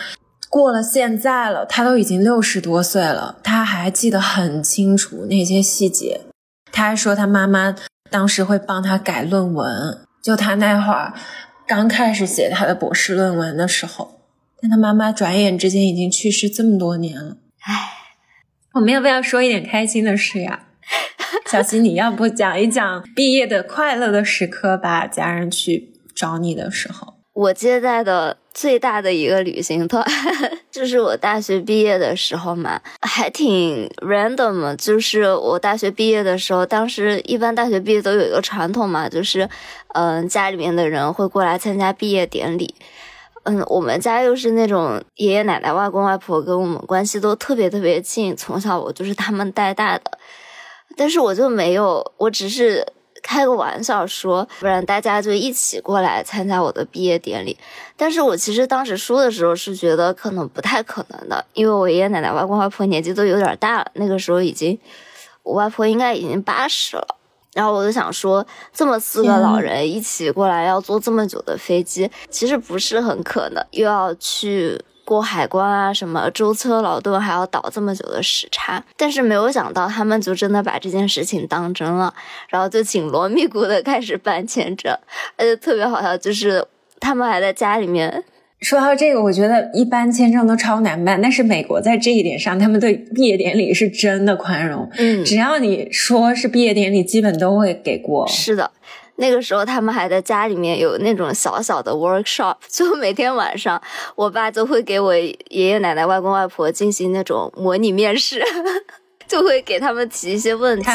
[0.53, 6.21] 过了现在了，他都已经六十多岁了，他还记得很清楚那些细节。
[6.71, 7.75] 他还说他妈妈
[8.11, 11.11] 当时会帮他改论文，就他那会儿
[11.65, 14.19] 刚开始写他的博士论文的时候。
[14.61, 17.37] 但他妈妈转眼之间已经去世这么多年了。
[17.61, 17.89] 唉，
[18.73, 20.67] 我们要不要说一点开心的事呀？
[21.49, 25.07] 小溪，你要不讲一讲毕业的快乐的时刻吧？
[25.07, 28.37] 家人去找你的时候，我接待的。
[28.53, 30.05] 最大的一个旅行团，
[30.69, 34.75] 就是我大学毕业的时候嘛，还挺 random。
[34.75, 39.49] 就是我大学毕业的时候，当时一般大学毕业都有一个传统嘛，就是，
[39.95, 42.75] 嗯，家里面的人会过来参加毕业典礼。
[43.45, 50.03] 嗯，我们家又是那种爷爷奶奶、外公外婆跟我们关系都特别特别近，从小我就是他们带大的，
[50.95, 52.85] 但是我就没有，我只是。
[53.23, 57.57] 开个玩笑说，不然大家就一起过来参加我的毕业典礼。
[57.97, 64.77] 但是我其实当时说的时候是觉得可能不太可能的，因为我爷爷奶奶、外公外婆年纪都有点大了，那个时候已经，
[65.41, 67.15] 我外婆应该已经八十了。
[67.53, 74.79] 然后我就想说，这么四个老人一起过来要坐这么久的飞机，其实不是很可能，又要去。
[75.05, 82.13] 过海关啊，什么舟车劳顿，还要倒这么久的时差，但是没有想到他们就真的把这件事情当真了，
[82.49, 84.97] 然后就紧锣密鼓的开始办签证，
[85.37, 86.65] 而且特别好笑，就是
[86.99, 88.23] 他们还在家里面
[88.61, 94.89] 说到这个，我觉得一般签证都超难办，但是美国在这一点上，他们对毕业典礼是真的宽容。
[94.97, 98.25] 嗯，只要你说是毕业典礼，基本都会给过。
[98.27, 98.71] 是的。
[99.17, 103.81] 那个时候，他们还在家里面有那种小小的 workshop， 就每天晚上，
[104.15, 108.43] 我爸就会给我爷爷奶奶、外公外婆进行那种模拟面试。
[109.33, 110.87] 就会给他们提一些问题，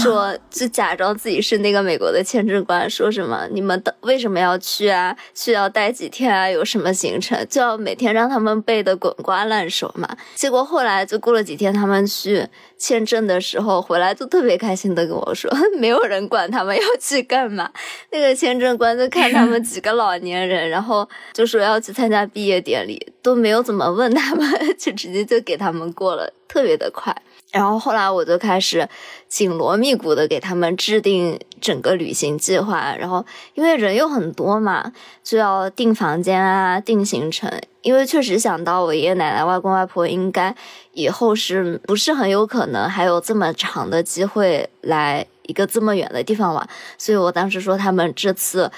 [0.00, 5.16] 说就假装自己是那个美国的签证官，说什么你们的为什么要去啊？
[5.34, 6.48] 需要待几天啊？
[6.48, 7.44] 有什么行程？
[7.50, 10.08] 就要每天让他们背的滚瓜烂熟嘛。
[10.36, 12.46] 结果后来就过了几天，他们去
[12.78, 17.68] 签证的时候回来，就特别开心的跟我说， 没有人管他们要去干嘛。
[18.12, 27.12] 那个签证官就看他们几个老年人，然后就说要去参加毕业典礼，都没有怎么问他们， 就直接就给他们过了，特别的快。
[27.54, 28.88] 然后后来我就开始
[29.28, 37.48] 紧锣密鼓的给他们制定整个旅行计划，然后因为人又很多嘛，就要订房间啊，订行程。
[37.82, 40.52] 因为确实想到我爷爷奶奶、外公外婆应该
[40.94, 48.68] 以后是不是很有可能还有这么长的机会来一个这么远的地方玩，所以我当时说他们这次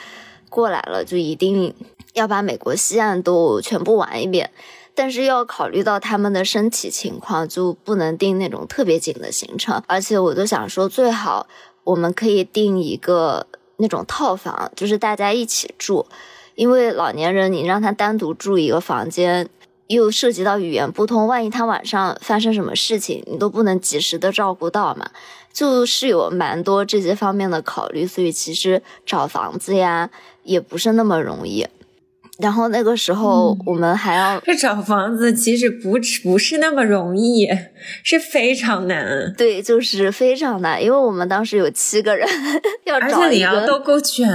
[0.50, 1.72] 过来了，就一定
[2.12, 4.50] 要把美国西岸都全部玩一遍。
[4.96, 9.80] 但是要考虑到他们的身体情况，就不能定那种特别紧的行程。
[9.86, 11.46] 而且我就想说，最好
[11.84, 16.06] 我们可以定一个那种套房，就是大家一起住。
[16.54, 19.48] 因为老年人你让他单独住一个房间，
[19.88, 25.10] 又涉及到语言不通，万一他晚上发生什么事情，你都不能及时的照顾到嘛。
[25.52, 30.08] 就是有蛮多这些方面的考虑，所以其实找房子呀
[30.42, 31.66] 也不是那么容易。
[32.38, 37.48] 然后那个时候，我们还要这找房子，其实不不是那么容易，
[38.02, 39.32] 是非常难。
[39.36, 42.28] 对，就是非常难，因为我们当时有七个人
[42.84, 44.28] 要找个，而且你要都够全，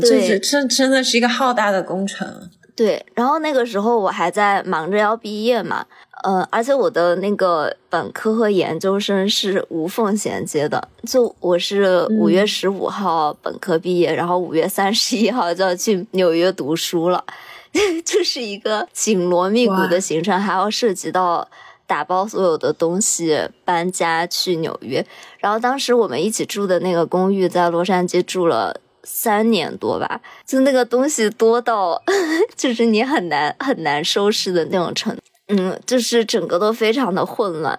[0.00, 2.50] 就是真真的是一个浩大的工程。
[2.74, 5.84] 对，然后那个时候我还在忙着要毕业嘛，
[6.24, 17.22] 呃，而且我的那个本科和研究生是无缝衔接的，就我是五月十五号本科毕业，然后五月三十一号就要去纽约读书了，
[18.06, 21.46] 这是一个紧锣密鼓的行程，还要涉及到
[21.86, 25.04] 打包所有的东西搬家去纽约，
[25.40, 28.80] 然后当时我们一起住的那个公寓在洛杉矶住了。
[29.04, 32.00] 三年多吧，就那个东西多到，
[32.56, 37.78] 就是你很难很难收拾的那种程度，嗯，就是整个都非常的混乱。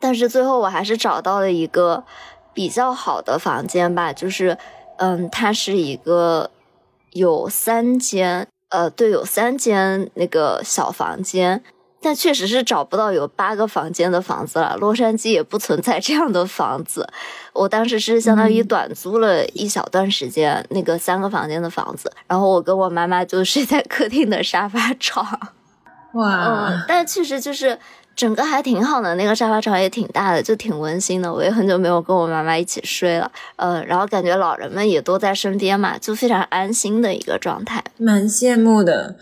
[0.00, 2.04] 但是最后我还是找到了一个
[2.52, 4.58] 比较好的房间吧，就是，
[4.98, 6.50] 嗯，它是一个
[7.12, 11.62] 有三间，呃，对，有三间那个小房间。
[12.04, 17.08] 但确实是找不到有八个房间的房子了，洛杉矶也不存在这样的房子。
[17.54, 25.26] 我当时是相当于短租了一小段时间那个三个房间的房子，然后我跟我妈妈就睡在客厅的沙发床。
[26.12, 26.68] 哇！
[26.68, 27.78] 嗯，但确实就是
[28.14, 31.32] 整个还挺好的，那个沙发床也挺大的，就挺温馨的。
[31.32, 37.82] 我也很久没有跟我妈妈一起睡了，呃，然后感觉老人们也都在身边嘛，就非常安心的一个状态。
[37.96, 39.16] 蛮羡慕的，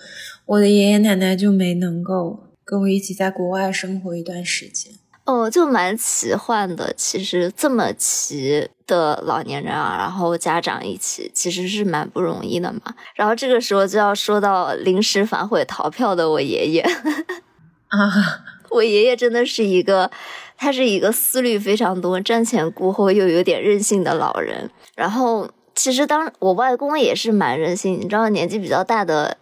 [0.46, 2.40] 我的爷爷奶奶就没能够。
[2.64, 4.92] 跟我一起在国外生活一段时间，
[5.24, 6.92] 哦，就蛮奇幻的。
[6.96, 12.80] 其实这么齐的老年人啊，然后家长一起，其实是蛮不容易的嘛。
[13.16, 16.80] 然后这个时候就要说到临时反悔逃票的我爷爷
[17.88, 20.10] 啊， 我爷爷真的是一个，
[20.56, 24.70] 他是一个思虑非常多、瞻前顾后又有点任性的老人。
[24.94, 29.38] 然后其实当我外公也是蛮任性，你知道年纪比较大的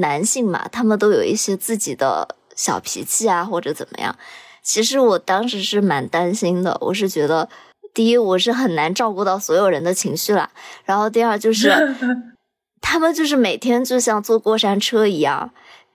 [0.00, 2.36] 男性嘛，他们都有一些自己的。
[2.60, 4.14] 小脾气啊，或者怎么样？
[4.62, 6.76] 其实我当时是蛮担心的。
[6.82, 7.48] 我是觉得，
[7.94, 10.50] 第一，我是很难照顾到所有人的情绪了。
[10.84, 11.96] 然后第二，就是
[12.82, 15.52] 他们就是每天就像坐过山车一样，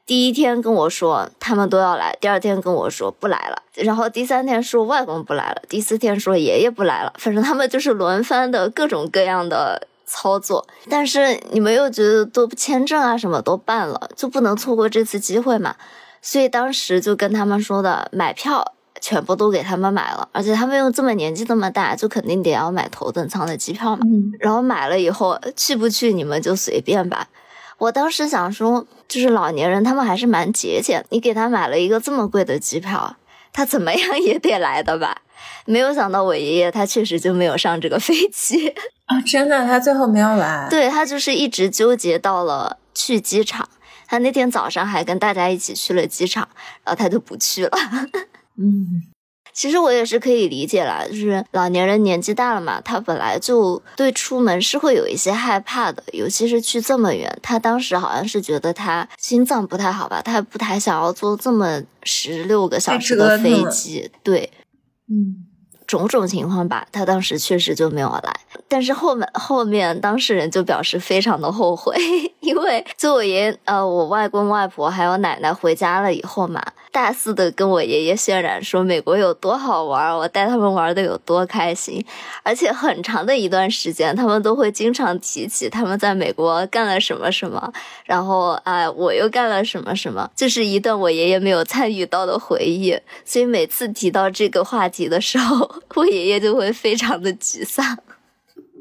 [0.07, 7.13] 第一天跟我说他们都要来，第二天跟我说不来了，然后第三天说外公不来了，第四天说爷爷不来了。
[7.19, 10.67] 反正他们就是轮番的各种各样的操作。
[10.89, 15.75] 但是你们又觉得都签证啊什么都办了，就不能错过这次机会嘛？
[16.25, 24.01] 所以当时就跟他们说的，买票全部都给他们买了，而且他们又这么年纪这么大，就肯定得要买头等舱的机票嘛。
[24.39, 27.27] 然后买了以后去不去你们就随便吧。
[27.77, 33.17] 我当时想说，就是老年人他们还是蛮节俭，你给他买了一个这么贵的机票，
[33.53, 35.21] 他怎么样也得来的吧？
[35.65, 38.69] 没有想到我爷爷他确实就没有上这个飞机
[39.05, 39.21] 啊！
[39.21, 40.67] 真的，他最后没有来。
[40.71, 43.69] 对他就是一直纠结到了去机场。
[44.07, 46.47] 他那天早上还跟大家一起去了机场，
[46.83, 47.71] 然后他就不去了。
[48.57, 49.03] 嗯，
[49.53, 57.37] 其实我也是可以理解啦，就是老年人年纪大了嘛，他本来就对出门是会有一些害怕的，尤其是去这么远。
[57.41, 64.09] 他当时好像是觉得他心脏不太好吧，他不太想要坐这么十六个小时的飞机。
[64.23, 64.51] 对，
[65.09, 65.44] 嗯。
[65.87, 68.35] 种种情况吧，他当时确实就没有来。
[68.67, 71.95] 但是后面后面当事人就表示非常的后悔，
[72.41, 82.03] 因为就我爷呃我外公外婆还有奶奶回家了以后嘛，大肆的跟我爷爷渲染说美国有多好玩，我带他们玩的有多开心，
[82.43, 87.71] 而且很长的一段时间，他们都会经常提起他们在美国干了什么什么，
[88.05, 95.74] 然后啊我又干了什么什么，就是一段我爷爷没有参与到的回忆，所以每次提到这个话题的时候。
[95.95, 97.97] 我爷爷就会非常的沮丧。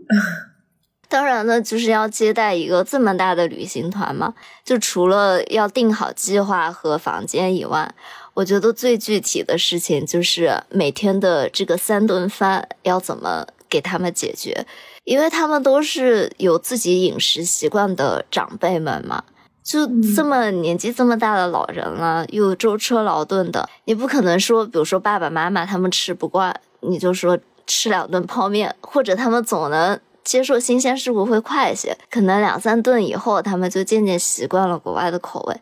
[1.09, 4.35] 当然呢，就是要接待一个这么大的旅行团嘛，
[4.65, 7.95] 就除了要定好计划和房间以外，
[8.35, 14.67] 我觉得最具体的事情就是每天的这个三顿饭要怎么给他们解决，
[15.05, 19.23] 因为他们都是有自己饮食习惯的长辈们嘛，
[19.63, 19.87] 就
[20.17, 26.61] 这么年纪这么大的老人了，又舟车劳顿的，你不可能说，比如说爸爸妈妈他们吃不惯。
[26.89, 35.57] 你就说吃两顿泡面，或者他们总能接受新鲜事物会快一些，可能两三顿以后他们就渐渐习惯了国外的口味。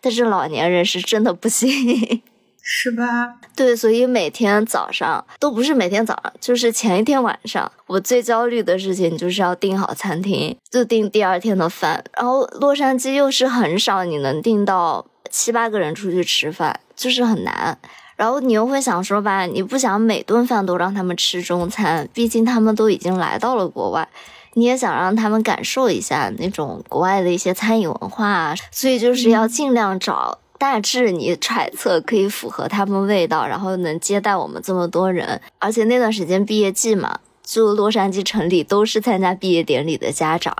[0.00, 2.22] 但是老年人是真的不行，
[2.62, 3.34] 是吧？
[3.56, 12.04] 对，所以每天早上都不是每天早上，就是前一天晚上，我最焦虑的事情就是要订好餐厅，就订第二天的饭。
[12.16, 17.78] 然后洛杉矶又是很少你能订到七八个人出去吃饭，就是很难。
[18.18, 24.08] 然后你又会想说吧，你不想每顿饭都让他们吃中餐，毕竟他们都已经来到了国外，
[24.54, 35.40] 你也想让他们感受一下那种国外的一些餐饮文化，所以就是要尽量找大致你揣测可以符合他们味道，然后能接待我们这么多人。
[35.60, 40.52] 而且那段时间毕业季嘛，就洛杉矶城里都是参加毕业典礼的家长，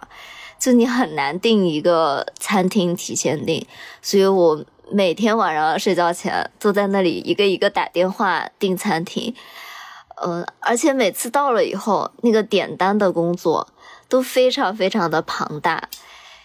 [0.60, 3.66] 就你很难订一个餐厅提前订，
[4.00, 4.64] 所以我。
[4.90, 9.34] 每天晚上睡觉前坐在那里一个一个打电话订餐厅，
[10.16, 13.68] 呃，而且每次到了以后，那个点单的工作
[14.08, 15.88] 都非常非常的庞大，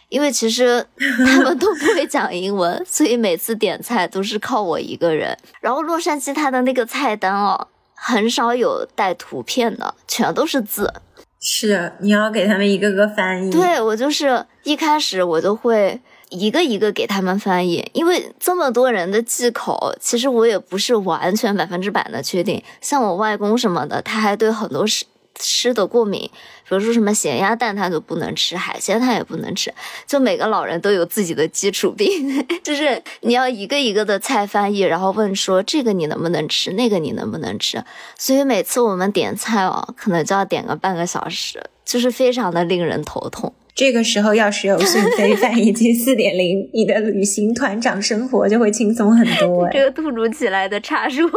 [0.10, 0.86] 因为其实
[1.26, 5.38] 他们都不会讲英文，所以每次点菜都是靠我一个人。
[5.62, 10.94] 然后洛杉矶它的那个菜单哦，很少有带图片的，全都是字。
[11.40, 13.52] 是，你要给他们一个个翻译。
[13.52, 16.02] 对我就是一开始我就会。
[16.34, 22.62] 一个一个给他们翻译，因为这么多人的忌口，其实我也不是完全百分之百的确定。
[22.82, 25.06] 像我外公什么的，他还对很多吃
[25.36, 26.22] 吃的过敏，
[26.68, 29.72] 比如说什么咸鸭蛋他都不能吃，海鲜他也不能吃。
[30.08, 37.84] 就每个老人都有自己的基础病， 就是你要一个一个的菜翻译，然后问说这个你能不能吃，那个你能不能吃。
[38.18, 43.54] 所以每次我们点菜哦，可能就要点个半个小时，就是非常的令人头痛。
[43.76, 49.68] 这个时候，要是有讯飞翻译机四点零，你的旅行团长生活就会轻松很多。
[49.72, 51.28] 这个突如其来的插入，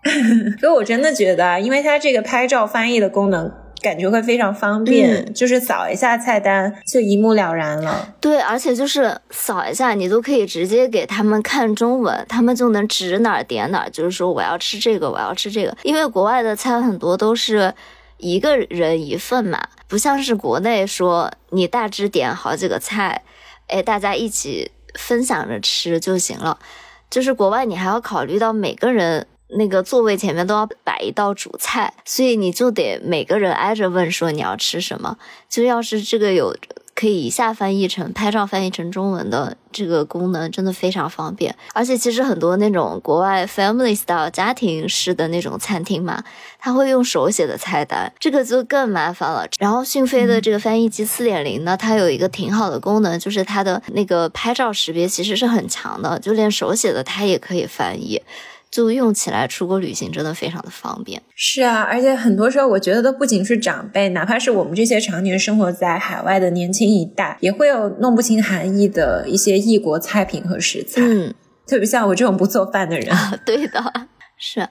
[0.60, 8.14] 可我真的觉得，因为它这个拍照翻译的功能，感觉会非常方便，就是扫一下菜单就一目了然了。
[8.20, 15.74] 对，而且就是扫一下，你都可以直接给他们看中文，他们就能指哪儿点哪儿，就是说我要吃这个，我要吃这个。
[15.82, 17.72] 因为国外的菜很多都是。
[18.20, 23.24] 一个人一份嘛，不像是国内说你大致点好几个菜，
[23.66, 26.58] 哎，大家一起分享着吃就行了。
[27.10, 29.26] 就是国外你还要考虑到每个人
[29.56, 35.16] 那个座位前面都要摆一道主菜，所以你就得每个人挨着问说你要吃什么。
[35.48, 36.54] 就要是这个有。
[36.98, 41.54] 可以一下翻译成拍照，翻译成中文的这个功能真的非常方便。
[41.72, 46.24] 而且其实很多那种国外 family style 家庭式的那种餐厅嘛，
[46.58, 49.46] 他会用手写的菜单，这个就更麻烦了。
[49.60, 58.20] 然后讯飞的这个翻译机四点零呢，它有一个挺好的功能，就是它的那个拍照识别其实是很强的，就连手写的它也可以翻译。
[58.70, 61.22] 就用起来出国旅行真的非常的方便。
[61.34, 71.00] 是啊，而且很多时候我觉得都不仅是长辈，哪怕是我们这些常年生活在海外的年轻一代，也会有弄不清含义的一些异国菜品和食材。
[71.02, 71.34] 嗯，
[71.66, 73.14] 特别像我这种不做饭的人。
[73.44, 74.68] 对的，是。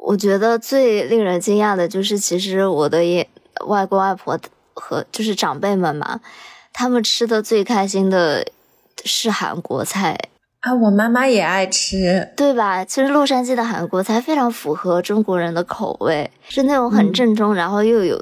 [0.00, 3.28] 我觉得最令人惊讶的就是，其实我的爷
[3.66, 4.38] 外公外婆
[4.74, 6.20] 和就是长辈们嘛，
[6.72, 8.46] 他们吃的最开心的
[9.04, 10.16] 是韩国菜。
[10.60, 12.84] 啊，我妈妈也爱吃，对吧？
[12.84, 18.18] 其实洛杉矶的韩国菜非常符合中国人的口味，是那种很正宗，然后又有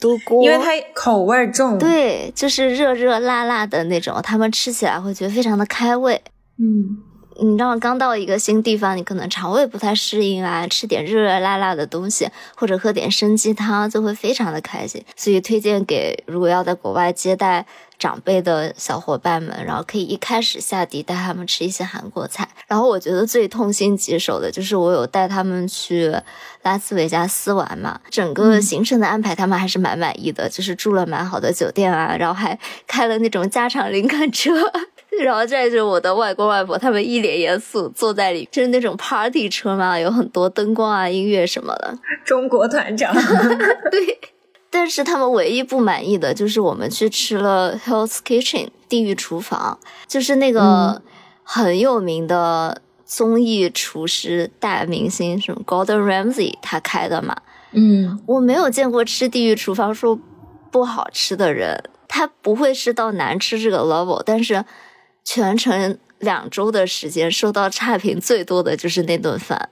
[0.00, 6.22] 多锅，因为它口味重，对，就是热热辣辣的那种，他们吃起来会觉得非常的开胃。
[6.58, 6.96] 嗯，
[7.42, 15.04] 你知道刚到一个新地方，你可能肠胃不太适应啊，吃点热热辣辣的东西，或者喝点参鸡汤，就会非常的开心。
[15.14, 17.66] 所以推荐给如果要在国外接待
[17.98, 22.48] 长辈的小伙伴们，然后可以一开始下地带他们吃一些韩国菜。
[22.66, 26.14] 然后我觉得最痛心疾首的就是我有带他们去
[26.62, 34.70] 拉斯维加斯玩嘛，整个行程的安排他们还是蛮满意的，就是住了蛮好的酒店啊，然后还开了那种加长林肯车。
[35.24, 41.98] 然后载着我的外公外婆，他们一脸严肃坐在里，就是那种 party 车嘛，有很多灯光啊、音乐什么的。
[42.24, 43.12] 中国团长，
[43.90, 44.37] 对。
[44.70, 51.02] 但是他们唯一不满意的就是我们去吃了 Hell's Kitchen 地狱厨房，就是那个
[51.42, 57.36] 很有名的综艺厨师大明星什么 Gordon Ramsay 他开的嘛。
[57.72, 60.18] 嗯，我没有见过吃地狱厨房说
[60.70, 64.64] 不好吃的人，他不会是到难吃这个 level，但是。
[65.24, 69.68] 全程两周的时间，收到差评最多的就是那顿饭，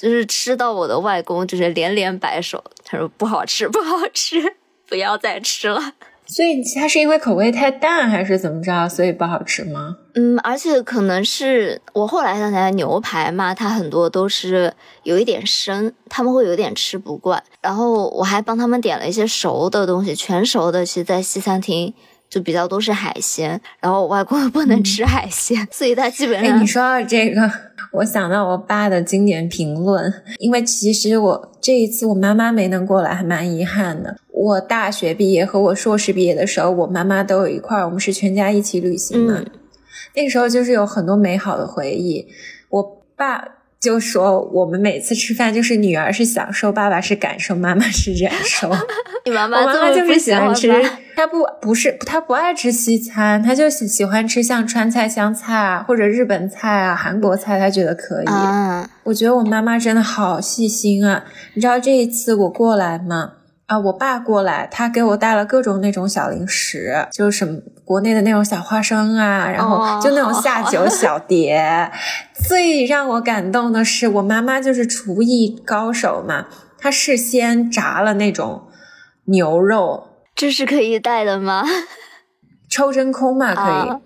[0.00, 4.56] 就是吃到我的外公就是连连摆手，他说不好吃， 不好吃，
[4.88, 5.92] 不要再吃了。
[6.26, 9.96] 所以他是因为口味太淡，还是怎么着，所以不好吃吗？
[10.14, 14.72] 嗯，而且可能是我后来想起来，牛排嘛，它很多都是
[15.02, 17.42] 有一点生，他们会有点吃不惯。
[17.60, 21.92] 然后我还帮他们点了一些熟的东西，全熟的，其实，在西餐厅。
[22.30, 26.56] 就比较都是海鲜，然后我外公又不能吃海鲜，所以他基本上。
[26.56, 27.50] 哎，你说到这个，
[27.92, 34.16] 我想到我爸的经典评论，因为其实我这一次我妈妈没能过来，还蛮遗憾的。
[34.32, 39.42] 我大学毕业和我硕士毕业的时候，我妈妈都有一块儿，我们是全家一起旅行嘛，
[40.14, 42.28] 那个时候就是有很多美好的回忆。
[42.68, 43.56] 我爸。
[43.80, 48.70] 就说我们每次吃饭就是女儿是享受，爸爸是感受，妈妈是忍受。
[49.24, 50.70] 你妈妈，我妈妈就是喜欢吃，
[51.16, 58.26] 她不不是她不爱吃西餐，她就喜喜欢吃像川菜、湘菜啊，或者日本菜啊、韩国菜，她觉得可以。
[59.04, 61.24] 我觉得我妈妈真的好细心啊！
[61.54, 63.32] 你知道这一次我过来吗？
[63.70, 71.88] 啊，我爸过来，他给我带了各种那种小零食，就是什么国内的那种小花生啊，然后就那种下酒 小碟。
[72.34, 76.46] 最让我感动的是，我妈妈就是厨艺高手嘛，
[76.78, 78.64] 她事先炸了那种
[79.26, 81.62] 牛肉，这是可以带的吗？
[82.68, 84.00] 抽真空嘛，可以，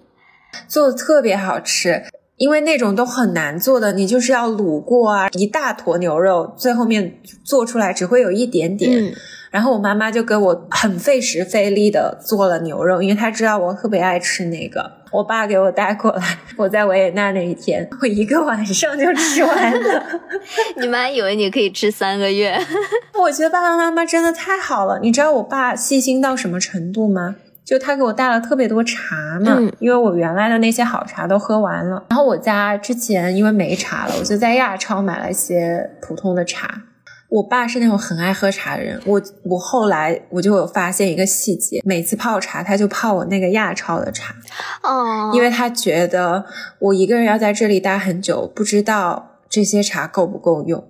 [0.69, 2.05] 做的特别好吃。
[2.37, 9.15] 因为那种都很难做的，你就是要卤过啊，一大坨牛肉，最后面做出来只会有一点点。
[9.55, 14.91] 然后我妈妈就给我很费时费力的做了牛肉，因为她知道我特别爱吃那个。
[15.13, 16.25] 我爸给我带过来，
[16.57, 20.05] 我在维也纳那一天，我一个晚上就吃完了。
[20.79, 22.59] 你妈以为你可以吃三个月？
[23.17, 24.99] 我觉得爸爸妈妈真的太好了。
[25.01, 27.37] 你知道我爸细心到什么程度吗？
[27.65, 32.03] 就他给我带了特别多茶嘛，因为我原来的那些好茶都喝完了。
[32.09, 36.83] 然后我家之前因为没茶了，我就在亚超买了一些普通的茶。
[37.35, 44.37] 我爸是那种很爱喝茶的人，我我后来我就有发现一个细节，每次泡茶他就泡我那个亚超的茶，
[44.85, 46.45] 哦，因为他觉得
[46.79, 50.89] 我一个人要在这里待很久，不知道这些茶够不够用，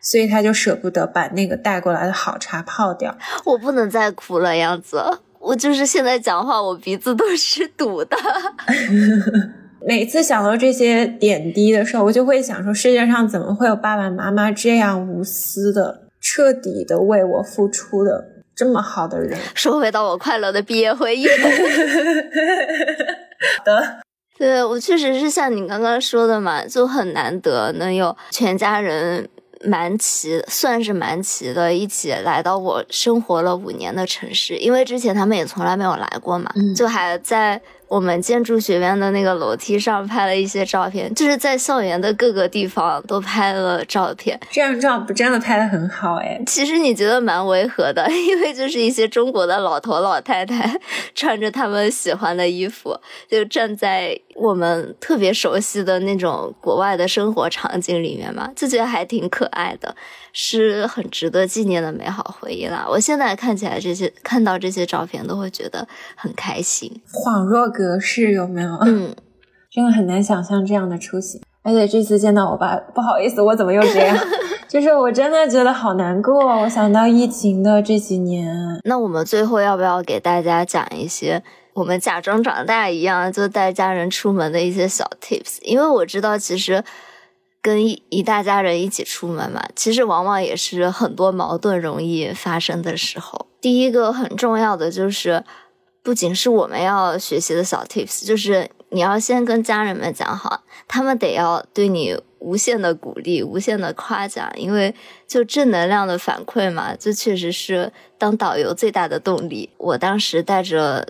[0.00, 3.18] 所以他就舍不得把那个带过来的好茶泡掉。
[3.44, 5.04] 我不能再哭了，样子，
[5.38, 8.16] 我就是现在讲话我鼻子都是堵的。
[9.86, 18.24] 每次想到这些点滴的时候，我就会想说：世界上怎么会有爸爸妈妈这样无私的、彻底的为我付出的
[18.56, 19.38] 这么好的人？
[19.54, 21.26] 说回到我快乐的毕业回忆。
[23.62, 23.98] 的，
[24.38, 29.28] 对我确实是像你刚刚说的嘛，就很难得能有全家人
[29.64, 34.56] 蛮齐，算是蛮齐的，一起来到我生活了五年的城市。
[34.56, 37.60] 因为之前他们也从来没有来过嘛，就还在。
[37.94, 44.36] 我们建筑学院的那个楼梯上拍了一些照片，就是在校园的各个地方都拍了照片。
[44.50, 46.42] 这张照不真的拍的很好哎。
[46.44, 50.76] 其实你觉得蛮违和的，因为就是一些中国的老头老太太
[51.14, 52.98] 穿着他们喜欢的衣服，
[53.30, 59.94] 就站在我们特别熟悉的那种国外的生活场景里面嘛，就觉得还挺可爱的。
[60.36, 62.84] 是很值得纪念的美好回忆啦！
[62.90, 68.76] 我现在看起来这些，看到这些照片都会觉得很开心，恍若隔世，有没有？
[68.82, 69.14] 嗯，
[69.70, 71.40] 真的很难想象这样的出行。
[71.62, 74.18] 而且这次见到我爸，不好意思，我怎么又这样？
[74.68, 76.44] 就是我真的觉得好难过。
[76.62, 81.40] 我想到疫情的这几年，那我们最后要不要给大家讲一些
[81.74, 85.58] 我们假装长大一样，就带家人出门的一些小 tips？
[85.62, 86.82] 因为我知道其实。
[87.64, 93.46] 跟一一大家人一起出门嘛，其实往往也是很多矛盾容易发生的时候。
[93.58, 95.42] 第一个很重要的就是，
[96.02, 104.94] 不仅是我们要学习的小 tips，就是你要先跟家人们讲好，他们得要对你无限的鼓励、无限的夸奖，因为
[105.26, 109.70] 就正能量的反馈嘛，这确实是当导游最大的动力。
[109.78, 111.08] 我当时带着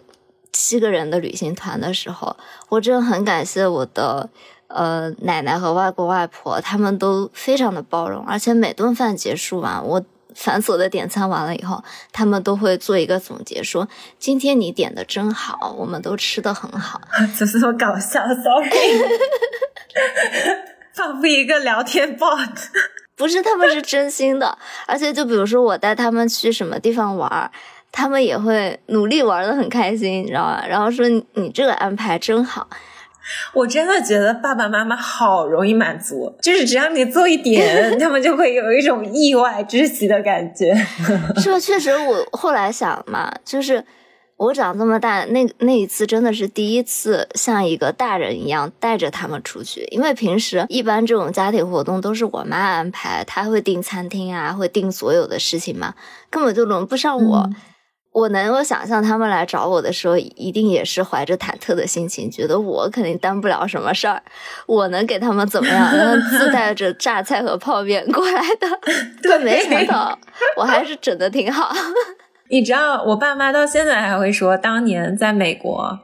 [0.53, 2.37] 七个人的旅行团的时候，
[2.69, 4.31] 我真的很感谢我的
[4.75, 10.05] 呃奶奶和外公外婆，他们都非常的包容，而且每顿饭结束完，我。
[10.37, 17.01] 繁琐的点餐完了以后，他们都会做一个总结，说今天你点的真好，我们都吃的很好。
[17.39, 18.69] 怎么这么搞笑？Sorry，
[20.93, 22.51] 仿佛一个聊天 bot。
[23.15, 24.59] 不是，他们是真心的。
[24.89, 27.49] 而且就比如说我带他们去什么地方玩，
[27.93, 30.65] 他们也会努力玩的很开心，你知道吧？
[30.69, 32.69] 然后说你这个安排真好。
[33.55, 40.75] 我真的觉得爸爸妈妈好容易满足，就是只要你做一点， 他们就会有一种意外之喜的感觉。
[41.41, 41.59] 是吧？
[41.59, 43.85] 确实，我后来想嘛，就是
[44.37, 55.95] 我长这么大，那那一次真的是第一次像一个大人一样带着他们出去，因为平时一般这种家庭活动都是我妈安排，她会订餐厅啊，会订所有的事情嘛，
[56.29, 57.51] 根本就轮不上我。
[58.15, 64.23] 我能够想象他们来找我的时候，一定也是怀着忐忑的心情，觉得我肯定担不了什么事儿，
[64.67, 65.91] 我能给他们怎么样？
[65.91, 68.69] 他们自带着榨菜和泡面过来的，
[69.21, 70.17] 对，没想到
[70.57, 71.75] 我还是整的挺好。
[72.51, 75.99] 你知道，我爸妈到现在还会说，当年在美国。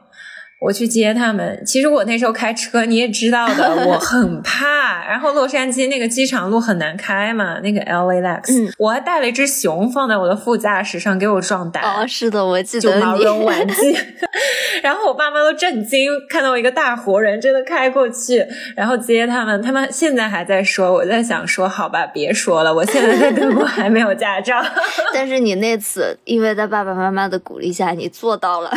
[0.61, 5.03] 我去接他们，其实我那时候开车你也知道的，我很 怕。
[5.07, 11.83] 然后洛杉矶那个机场路很难开嘛，那个 LAX，我还带了一只熊放在我的副驾驶上给我壮胆。
[11.83, 13.97] 哦，是的，我记得就毛绒玩具。
[14.83, 18.45] 然后我爸妈都震惊，看到一个大活人真的开过去，
[18.75, 19.59] 然后接他们。
[19.61, 24.63] 他们现在还在说，我在想说，好吧，别说了，我现在在德国 还没有驾照。
[25.11, 28.71] 但是你那次因为在爸爸妈妈的鼓励下，你做到了。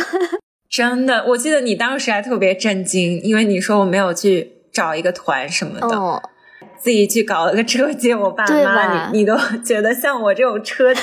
[0.69, 6.23] 真的，我记得你当时还特别震惊，因为你说我没有去找一个团什么的，
[6.77, 11.01] 自己去搞了个车接我爸妈，你你都觉得像我这种车技。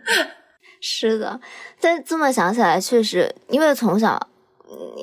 [0.80, 1.40] 是的，
[1.80, 4.28] 但这么想起来，确实，因为从小。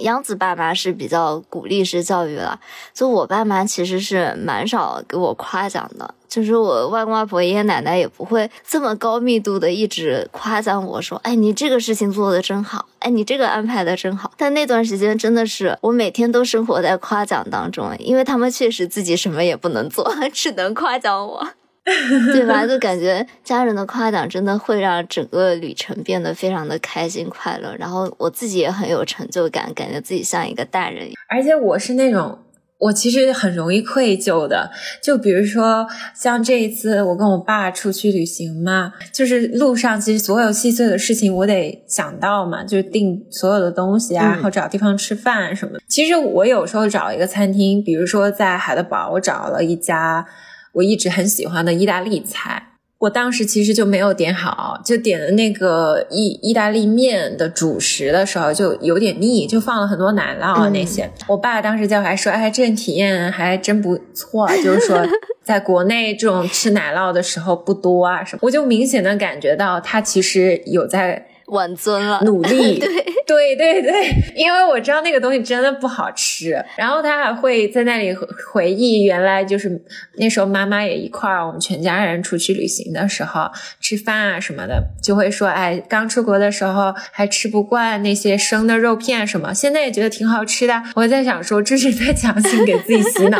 [0.01, 2.59] 杨子爸妈是比较鼓励式教育了，
[2.93, 14.31] 就我爸妈其实是蛮少给我夸奖的，就是我外公外婆、爷爷奶奶也不会这么高密度的一直夸奖我说，哎，你这个事情做的真好，哎，你这个安排的真好。
[14.37, 21.47] 但那段时间真的是我每天都生活在夸奖当中，因为他们确实自己什么也不能做， 只能夸奖我。
[22.31, 22.65] 对吧？
[22.65, 31.09] 就感觉家人的夸奖真的会让整个旅程变得非常的开心快乐，然后我自己也很有成就感，感觉自己像一个大人。
[31.27, 32.39] 而且我是那种，
[32.77, 34.71] 我其实很容易愧疚的。
[35.03, 45.81] 就比如说像这一次我跟我爸出去旅行嘛，就是路上其实所有细碎的事情我得想到嘛，就是订所有的东西啊，然后找地方吃饭什么的。
[45.89, 50.25] 其实我有时候找一个餐厅，比如说在海德堡，我找了一家。
[50.73, 52.69] 我一直很喜欢的意大利菜，
[52.99, 61.09] 我当时其实就没有点好，就点了那个意意大利面的主食的时候就有点腻，就放了很多奶酪啊那些。
[61.27, 65.05] 我爸当时就还说：“哎，这体验还真不错， 就是说
[65.43, 71.27] 在国内这种吃奶酪的时候不多啊什么。”我就明显的感觉到他其实有在。
[71.53, 72.79] 挽尊了，努力，
[73.25, 76.63] 对对对对，因为我知道那个东西真的不好吃。
[76.75, 78.13] 然后他还会在那里
[78.51, 79.81] 回忆，原来就是
[80.17, 83.49] 那时候妈妈也一块儿，我们全家人出去旅行的时候
[83.79, 90.81] 吃饭啊什么的，就会说，哎，刚出国的时候还吃不惯那些生的肉片什么，现在也觉得挺好吃的。
[90.95, 93.39] 我在想说，这是在强行给自己洗脑。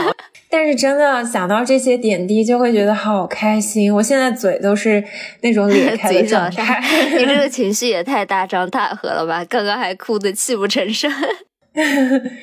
[0.56, 3.92] 但是真的想到这些点滴，就会觉得好开心。
[3.92, 5.04] 我现在嘴都是
[5.42, 6.80] 那种咧 开的状态。
[7.18, 9.44] 你这个情绪也太大张大合了吧？
[9.46, 11.12] 刚刚还哭得泣不成声。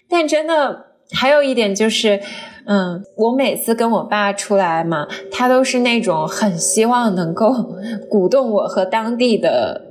[0.08, 2.20] 但真的还有一点就是，
[2.66, 7.54] 嗯，我每次跟我爸出来嘛，他都是那种很希望能够
[8.10, 9.82] 鼓动我和当地的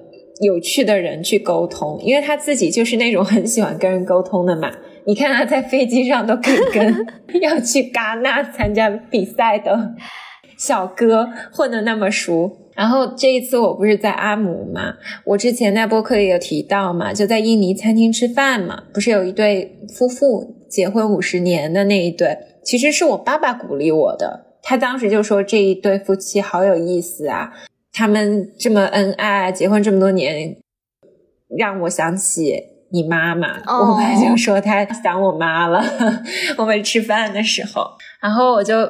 [0.41, 4.69] 有趣的人去沟通，因为他自己就是那种很喜欢跟人沟通的嘛。
[5.09, 7.07] 你看他在飞机上都可以跟
[7.41, 9.95] 要去戛纳参加比赛的
[10.55, 14.93] 小哥混得那么熟，然后这一次我不是在阿姆嘛，
[15.25, 27.51] 我之前在播客里有提到嘛，就在印尼餐厅吃饭嘛，不是有一对夫妇结婚五十年的那一对，其实是我爸爸鼓励我的，他当时就说这一对夫妻好有意思啊，
[27.91, 30.55] 他们这么恩爱，结婚这么多年，
[31.57, 32.77] 让我想起。
[32.91, 35.83] 你妈妈，我爸就说他想我妈了。
[36.57, 38.89] 我们吃饭的时候，然后我就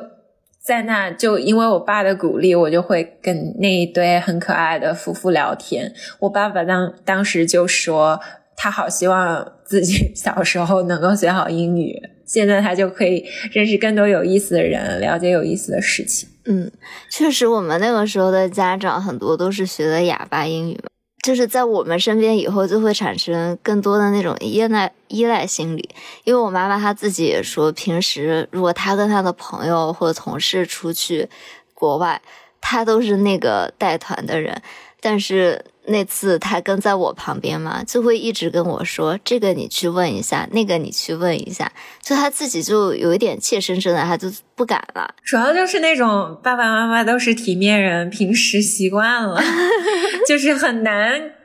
[0.61, 5.93] 在那，就因为我爸的鼓励，我就会跟那一对很可爱的夫妇聊天。
[6.19, 8.19] 我爸爸当当时就说，
[8.55, 16.29] 他好希望自己小时候能够学好英语，现在他就可以认识更多有意思的人，了解有意思的事情。
[16.45, 16.71] 嗯，
[17.11, 20.89] 确实，我们那个时候的家长很多都是学的哑巴英语嘛，
[21.21, 25.89] 就是在我们身边以后就会产生更多的那种依赖依赖心理。
[26.23, 31.29] 因为我妈妈她自己也说，平时如果她跟她的朋友或者同事出去
[31.73, 32.21] 国外，
[32.61, 34.61] 她都是那个带团的人，
[34.99, 35.65] 但是。
[35.89, 41.71] 那次他跟在我旁边嘛，就会一直跟我说：“这个你去问一下，那个你去问一下。”
[42.01, 45.13] 就他自己就有一点怯生生的，他就不敢了。
[45.23, 49.41] 主要就是那种爸爸妈妈都是体面人，平时习惯了，
[50.27, 51.38] 就是很难。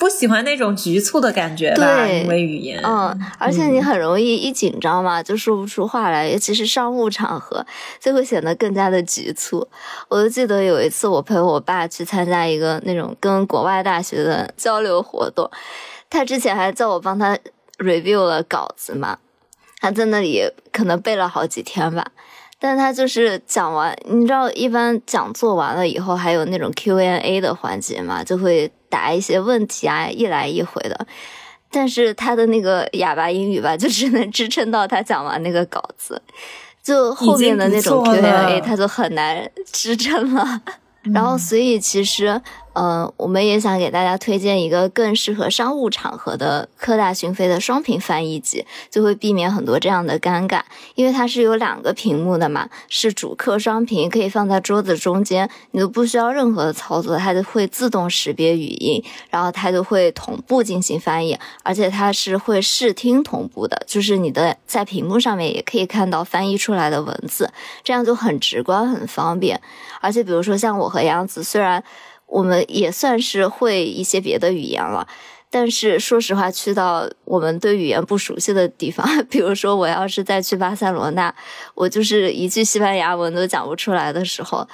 [0.00, 2.08] 不喜欢那种局促的感觉吧？
[2.08, 7.64] 因为语言，嗯，而且你很容易一紧张嘛，就说不出话来，尤其是商务场合，
[8.00, 9.68] 就会显得更加的局促。
[10.08, 15.50] 我就记得有一次，我陪我爸去参加一个那种跟国外大学的交流活动，
[16.08, 17.38] 他之前还叫我帮他
[17.76, 19.18] review 了稿子嘛，
[19.80, 22.06] 他在那里可能背了好几天吧。
[22.58, 31.06] 但他就是讲完，你知道，一般讲座完了以后还有那种 Q&A 的环节嘛，就会答一些问题啊，一来一回的。
[31.70, 36.20] 但是他的那个哑巴英语吧，就只能支撑到他讲完那个稿子，
[36.82, 40.60] 就后面的那种 Q&A 他就很难支撑了。
[41.14, 42.38] 然后，所以其实。
[42.74, 50.60] 嗯，我们也想给大家推荐一个更适合商务场合的科大讯飞的双屏翻译机，就会避免很多这样的尴尬。
[50.94, 67.50] 因为它是有两个屏幕的嘛，是主客双屏，可以放在桌子中间，你都不需要任何的操作，它就会自动识别语音，然后它就会同步进行翻译，而且它是会视听同步的，就是你的在屏幕上面也可以看到翻译出来的文字，
[67.82, 69.60] 这样就很直观、很方便。
[70.00, 71.82] 而且比如说像我和杨子，虽然
[72.30, 75.06] 我们也算是会一些别的语言了，
[75.50, 81.34] 但是说实话，去到我们对语言不熟悉的地方， 比如说我要是再去巴塞罗那，
[81.74, 84.68] 我就是一句西班牙文都讲不出来的时候，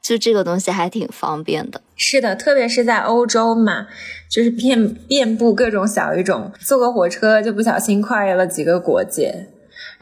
[0.00, 1.82] 就这个东西还挺方便的。
[1.96, 3.86] 是的，特别是在欧洲嘛，
[4.30, 9.48] 就是遍遍布各种小语种，坐个火车就不小心跨越了几个国界。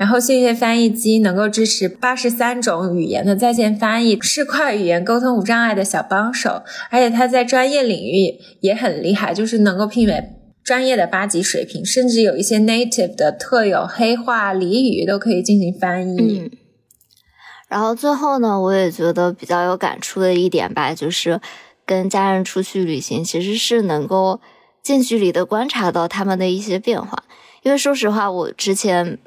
[0.00, 6.62] 然后讯飞翻译机能够支持八十三种语言的在线翻译，是跨语言沟通无障碍的小帮手。
[6.88, 10.30] 而且它在专业领域也很厉害，就是能够媲美
[10.64, 16.38] 专业的八级水平，甚至有一些 native 的特有黑话、俚语都可以进行翻译。
[16.40, 16.50] 嗯。
[17.68, 21.38] 然后最后呢，我也觉得比较有感触的一点吧，就是
[21.84, 24.40] 跟家人出去旅行，其实是能够
[24.82, 27.24] 近距离的观察到他们的一些变化。
[27.62, 29.18] 因为说实话，我之前。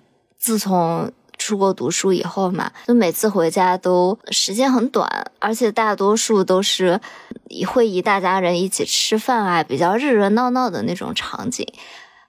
[0.44, 7.00] 自从出国读书以后嘛，就每次回家都时间很短，而且大多数都是
[7.66, 11.66] 会一大家人一起吃饭啊，比较热热闹闹的那种场景，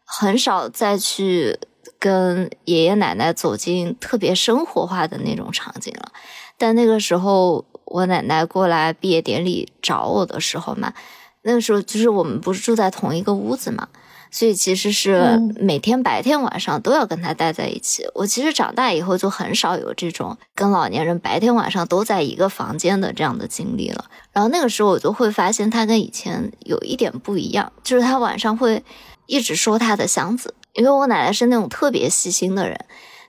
[0.05, 1.59] 很少再去
[1.99, 6.12] 跟爷爷奶奶走进特别生活化的那种场景了。
[6.57, 10.95] 但那个时候，我奶奶过来毕业典礼找我的时候嘛，
[11.43, 13.89] 那个时候就是我们不是住在同一个屋子嘛。
[14.35, 18.05] 所以其实是每天白天晚上都要跟他待在一起。
[18.16, 24.07] 我其实长大以后就很少有这种跟老年人白天晚上都在一个房间的这样的经历了。
[24.32, 28.82] 然后那个时候我就会发现他跟以前有一点不一样，就是他晚上会
[29.26, 32.76] 一直收他的箱子，因为我奶奶是那种特别细心的人，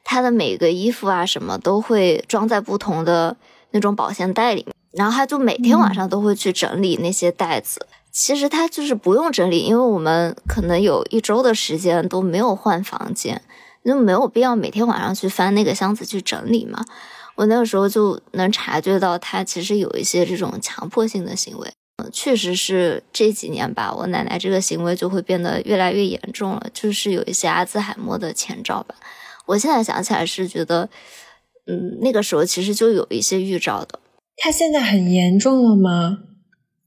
[0.04, 3.38] 她的每个衣服啊什么都会装在不同的
[3.70, 7.86] 那种保鲜袋里面，然后他就每天晚上都会去整理那些袋子。
[8.16, 13.42] 其实他就是不用整理，因为我们可能有一周的时间都没有换房间，
[13.84, 16.82] 就没有必要每天晚上去翻那个箱子去整理嘛。
[17.36, 28.96] 我那个时候就能察觉到他其实有一些这种强迫性的行为，嗯确实是这几年吧，我奶奶这个行为就会变得越来越严重了，就是有一些阿兹海默的前兆吧。
[29.46, 30.88] 我现在想起来是觉得，
[31.68, 34.00] 嗯，那个时候其实就有一些预兆的。
[34.38, 36.20] 他现在很严重了吗？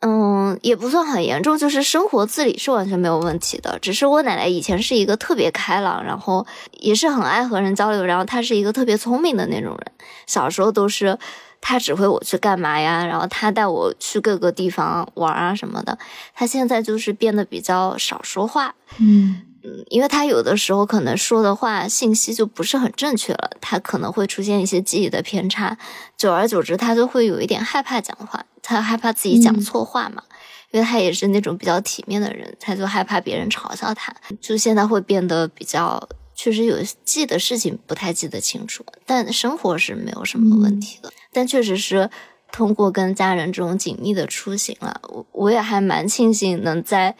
[0.01, 3.79] 嗯，也不算很严重，就是生活自理是完全没有问题的。
[3.81, 6.47] 只是我奶奶以前是一个特别开朗，然后
[6.79, 9.93] 也是很爱和人交流，然后她是一个特别聪明的那种人。
[10.27, 11.19] 小时候都是
[11.61, 15.99] 她指挥我去干嘛呀，然后她带我去各个地方玩啊什么的。
[16.33, 19.43] 她现在就是变得比较少说话，嗯。
[19.65, 25.77] 嗯，因为他有的时候可能说的话信息就不是很正确了，他可能会出现一些记忆的偏差，
[26.17, 30.23] 久而久之他就会有一点害怕讲话，他害怕自己讲错话嘛，
[30.71, 42.09] 因为他也是那种比较体面的人，他就害怕别人嘲笑他，就现在会变得比较，确实有记的事情不太记得清楚，但生活是没有什么问题的，但确实是
[42.53, 47.17] 通过跟家人这种紧密的出行了，我我也还蛮庆幸能在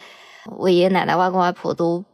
[0.57, 2.05] 我爷爷奶奶、外公外婆都。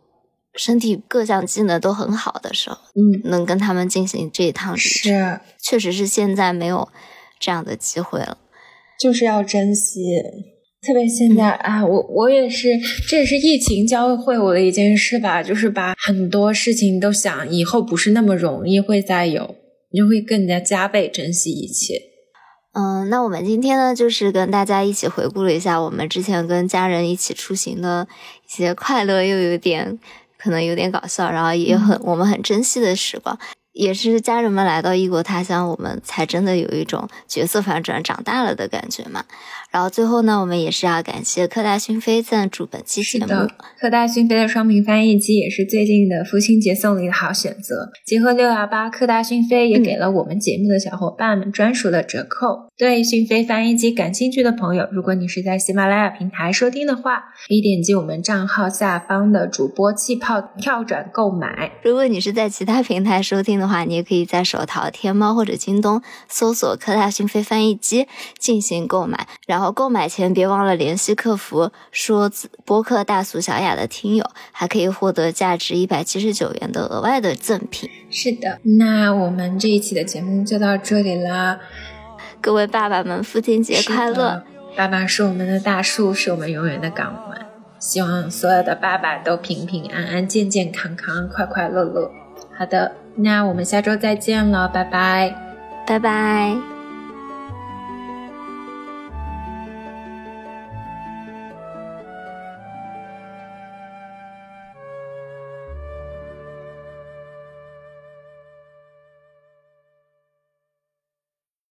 [0.56, 5.12] 身体各项机能都很好的时候，嗯，能跟他们进行这一趟旅程。
[5.12, 6.90] 是，确实是现在没有
[7.40, 8.38] 这样的机会了。
[9.00, 10.00] 就是要珍惜，
[10.82, 12.70] 特别现在啊，我我也是，
[13.10, 19.56] 这也是疫情教会我的一件事吧，就是把很多事情都想以后不是那么容易会再有，
[19.92, 21.96] 你就会更加加倍珍惜一切。
[22.74, 28.08] 嗯，那我们今天呢，就是跟大家一起回顾了一下我们之前跟家人一起出行的
[28.46, 29.98] 一些快乐，又有点
[30.46, 33.36] 可能有点搞笑，然后也很、我们很珍惜的时光。
[33.76, 39.24] 也是家人们来到异国他乡，我们才真的有一种角色反转、长大了的感觉嘛。
[39.70, 43.28] 然后最后呢，我们也是要感谢科大讯飞赞助本期节目。
[43.78, 47.92] 科大讯飞的双屏翻译机也是最近的父亲节送礼的好选择。
[48.06, 52.70] 结合六幺八，科大讯飞也给了我们节目的小伙伴们专属的折扣。
[52.78, 57.18] 对讯飞翻译机感兴趣的朋友，如果你是在喜马拉雅平台收听的话，
[57.48, 61.72] 可以点击我们账号下方的主播气泡跳转购买。
[61.84, 68.08] 如果你是在其他平台收听的话，你也可以在手淘、天猫或者京东搜索“科大讯飞翻译机”
[68.38, 69.28] 进行购买。
[69.48, 72.32] 然后购买前别忘了联系客服，说
[72.64, 77.90] 播客大俗小雅的听友，还可以获得价值一百七十九元的额外的赠品。
[78.12, 81.60] 是的，那我们这一期的节目就到这里啦。
[82.40, 84.44] 各位爸爸们，父亲节快乐！
[84.78, 87.46] 爸爸是我们的大树，是我们永远的港湾。
[87.80, 92.12] 希望所有的爸爸都平平安安、健健康康、快快乐乐。
[92.58, 95.34] 好的，那我们下周再见了，拜拜，
[95.88, 96.75] 拜拜。